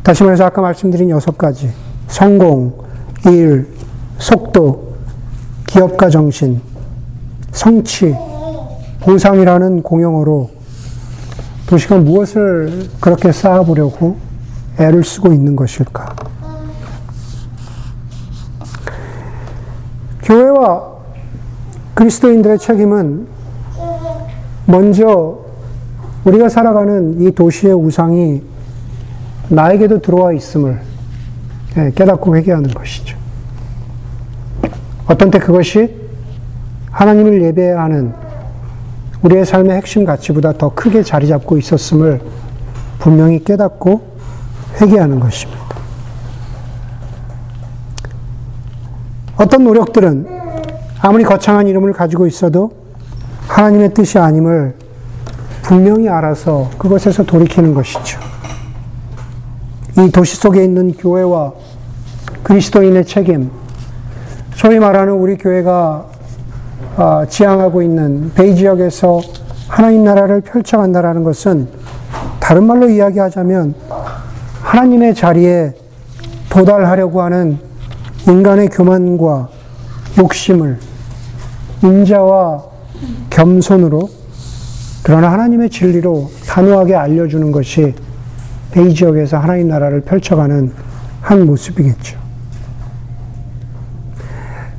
다시 0.04 0.22
말해서 0.22 0.44
아까 0.44 0.62
말씀드린 0.62 1.10
여섯 1.10 1.36
가지. 1.36 1.68
성공, 2.06 2.78
일, 3.26 3.66
속도, 4.18 4.91
기업가 5.72 6.10
정신, 6.10 6.60
성취, 7.50 8.14
보상이라는 9.00 9.82
공용어로 9.82 10.50
도시가 11.66 11.96
무엇을 11.96 12.90
그렇게 13.00 13.32
쌓아보려고 13.32 14.18
애를 14.78 15.02
쓰고 15.02 15.32
있는 15.32 15.56
것일까? 15.56 16.14
교회와 20.24 20.92
그리스도인들의 21.94 22.58
책임은 22.58 23.26
먼저 24.66 25.38
우리가 26.24 26.50
살아가는 26.50 27.22
이 27.22 27.32
도시의 27.32 27.72
우상이 27.72 28.42
나에게도 29.48 30.02
들어와 30.02 30.34
있음을 30.34 30.82
예, 31.78 31.90
깨닫고 31.94 32.36
회개하는 32.36 32.68
것이죠. 32.74 33.11
어떤 35.06 35.30
때 35.30 35.38
그것이 35.38 35.94
하나님을 36.90 37.42
예배해야 37.42 37.82
하는 37.82 38.12
우리의 39.22 39.46
삶의 39.46 39.76
핵심 39.76 40.04
가치보다 40.04 40.52
더 40.52 40.74
크게 40.74 41.02
자리 41.02 41.28
잡고 41.28 41.56
있었음을 41.58 42.20
분명히 42.98 43.42
깨닫고 43.42 44.00
회개하는 44.80 45.20
것입니다. 45.20 45.62
어떤 49.36 49.64
노력들은 49.64 50.26
아무리 51.00 51.24
거창한 51.24 51.66
이름을 51.66 51.92
가지고 51.92 52.26
있어도 52.26 52.72
하나님의 53.48 53.92
뜻이 53.94 54.18
아님을 54.18 54.76
분명히 55.62 56.08
알아서 56.08 56.70
그것에서 56.78 57.24
돌이키는 57.24 57.74
것이죠. 57.74 58.20
이 59.98 60.10
도시 60.10 60.36
속에 60.36 60.62
있는 60.64 60.92
교회와 60.92 61.52
그리스도인의 62.42 63.04
책임, 63.04 63.50
소위 64.62 64.78
말하는 64.78 65.14
우리 65.14 65.36
교회가 65.36 66.06
아, 66.96 67.26
지향하고 67.28 67.82
있는 67.82 68.30
베이 68.32 68.54
지역에서 68.54 69.20
하나님 69.66 70.04
나라를 70.04 70.40
펼쳐간다라는 70.42 71.24
것은 71.24 71.66
다른 72.38 72.68
말로 72.68 72.88
이야기하자면 72.88 73.74
하나님의 74.62 75.16
자리에 75.16 75.72
도달하려고 76.48 77.22
하는 77.22 77.58
인간의 78.28 78.68
교만과 78.68 79.48
욕심을 80.18 80.78
인자와 81.82 82.62
겸손으로 83.30 84.08
그러나 85.02 85.32
하나님의 85.32 85.70
진리로 85.70 86.30
단호하게 86.46 86.94
알려주는 86.94 87.50
것이 87.50 87.96
베이 88.70 88.94
지역에서 88.94 89.38
하나님 89.38 89.66
나라를 89.66 90.02
펼쳐가는 90.02 90.72
한 91.20 91.46
모습이겠죠. 91.46 92.21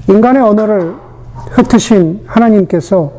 인간의 0.07 0.41
언어를 0.41 0.95
흩으신 1.51 2.21
하나님께서 2.25 3.11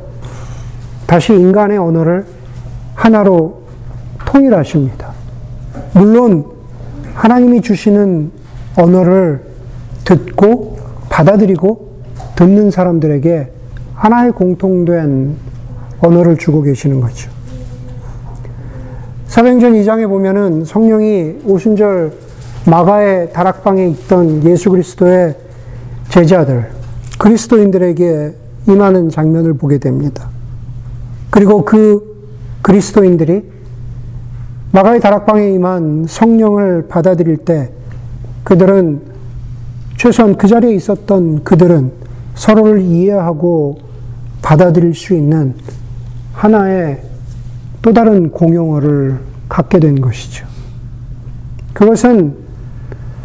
다시 1.07 1.33
인간의 1.33 1.79
언어를 1.79 2.27
하나로 2.95 3.63
통일하십니다. 4.27 5.13
물론 5.95 6.47
하나님이 7.15 7.61
주시는 7.61 8.31
언어를 8.77 9.45
듣고 10.05 10.79
받아들이고 11.09 11.95
듣는 12.37 12.71
사람들에게 12.71 13.51
하나의 13.95 14.33
공통된 14.33 15.37
언어를 16.01 16.37
주고 16.37 16.63
계시는 16.63 17.01
거죠. 17.01 17.31
사도행전 19.27 19.73
2장에 19.75 20.09
보면은 20.09 20.65
성령이 20.65 21.43
오순절 21.45 22.13
마가의 22.67 23.33
다락방에 23.33 23.87
있던 23.89 24.45
예수 24.45 24.71
그리스도의 24.71 25.37
제자들, 26.09 26.71
그리스도인들에게 27.25 28.35
임하는 28.69 29.09
장면을 29.09 29.55
보게 29.55 29.79
됩니다. 29.79 30.29
그리고 31.31 31.65
그 31.65 32.29
그리스도인들이 32.61 33.51
마가의 34.73 35.01
다락방에 35.01 35.53
임한 35.53 36.05
성령을 36.07 36.87
받아들일 36.87 37.39
때 37.39 37.73
그들은 38.43 39.01
최소한 39.97 40.37
그 40.37 40.47
자리에 40.47 40.75
있었던 40.75 41.45
그들은 41.45 41.93
서로를 42.35 42.83
이해하고 42.83 43.79
받아들일 44.43 44.95
수 44.95 45.15
있는 45.15 45.55
하나의 46.35 47.01
또 47.81 47.95
다른 47.95 48.33
공용어를 48.33 49.19
갖게 49.49 49.81
된 49.81 49.99
것이죠. 50.03 50.47
그것은, 51.73 52.35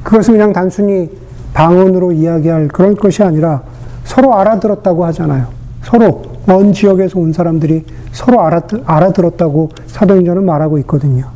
그것은 0.04 0.36
그냥 0.36 0.54
단순히 0.54 1.10
방언으로 1.54 2.14
이야기할 2.14 2.70
그런 2.70 2.96
것이 2.96 3.24
아니라 3.24 3.68
서로 4.10 4.34
알아들었다고 4.34 5.06
하잖아요. 5.06 5.50
서로 5.84 6.24
먼 6.48 6.74
지역에서 6.74 7.20
온 7.20 7.32
사람들이 7.32 7.86
서로 8.12 8.42
알아들었다고 8.42 9.70
사도행전은 9.86 10.44
말하고 10.48 10.80
있거든요. 10.80 11.28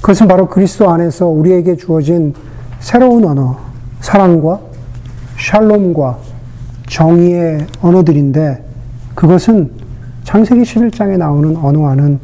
그것은 0.00 0.26
바로 0.26 0.48
그리스도 0.48 0.88
안에서 0.88 1.26
우리에게 1.26 1.76
주어진 1.76 2.32
새로운 2.80 3.26
언어, 3.26 3.58
사랑과 4.00 4.58
샬롬과 5.38 6.16
정의의 6.88 7.66
언어들인데 7.82 8.64
그것은 9.14 9.72
창세기 10.24 10.62
11장에 10.62 11.18
나오는 11.18 11.54
언어와는 11.58 12.20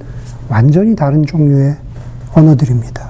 완전히 0.49 0.97
다른 0.97 1.27
종류의 1.27 1.77
언어들입니다. 2.33 3.07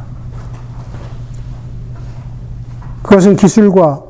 그것은 3.02 3.36
기술과 3.36 4.02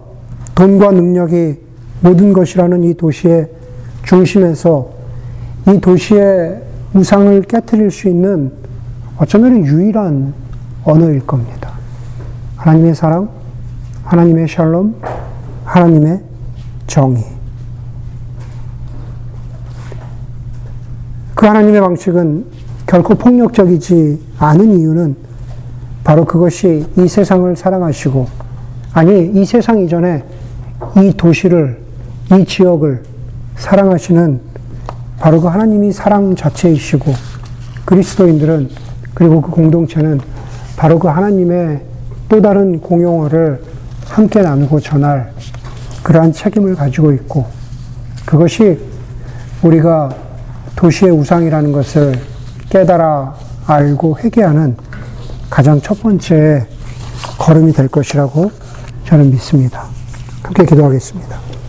돈과 0.54 0.92
능력이 0.92 1.67
모든 2.00 2.32
것이라는 2.32 2.84
이 2.84 2.94
도시의 2.94 3.48
중심에서 4.04 4.90
이 5.68 5.80
도시의 5.80 6.62
우상을 6.94 7.42
깨뜨릴 7.42 7.90
수 7.90 8.08
있는 8.08 8.52
어쩌면 9.18 9.64
유일한 9.64 10.32
언어일 10.84 11.26
겁니다. 11.26 11.72
하나님의 12.56 12.94
사랑, 12.94 13.28
하나님의 14.04 14.48
샬롬, 14.48 14.94
하나님의 15.64 16.22
정의. 16.86 17.24
그 21.34 21.46
하나님의 21.46 21.80
방식은 21.80 22.46
결코 22.86 23.14
폭력적이지 23.14 24.20
않은 24.38 24.78
이유는 24.78 25.16
바로 26.02 26.24
그것이 26.24 26.86
이 26.96 27.06
세상을 27.06 27.54
사랑하시고, 27.54 28.26
아니, 28.94 29.30
이 29.34 29.44
세상 29.44 29.78
이전에 29.80 30.24
이 30.96 31.12
도시를, 31.16 31.78
이 32.32 32.44
지역을 32.44 33.02
사랑하시는 33.56 34.40
바로 35.18 35.40
그 35.40 35.48
하나님이 35.48 35.92
사랑 35.92 36.36
자체이시고, 36.36 37.12
그리스도인들은, 37.84 38.70
그리고 39.14 39.40
그 39.40 39.50
공동체는 39.50 40.20
바로 40.76 40.98
그 40.98 41.08
하나님의 41.08 41.82
또 42.28 42.42
다른 42.42 42.80
공용어를 42.80 43.62
함께 44.04 44.42
나누고 44.42 44.80
전할 44.80 45.32
그러한 46.02 46.32
책임을 46.32 46.74
가지고 46.74 47.12
있고, 47.12 47.46
그것이 48.26 48.78
우리가 49.62 50.14
도시의 50.76 51.10
우상이라는 51.10 51.72
것을 51.72 52.20
깨달아 52.70 53.34
알고 53.66 54.18
회개하는 54.18 54.76
가장 55.50 55.80
첫 55.80 56.00
번째 56.02 56.66
걸음이 57.38 57.72
될 57.72 57.88
것이라고 57.88 58.50
저는 59.06 59.30
믿습니다. 59.30 59.84
함께 60.42 60.64
기도하겠습니다. 60.64 61.47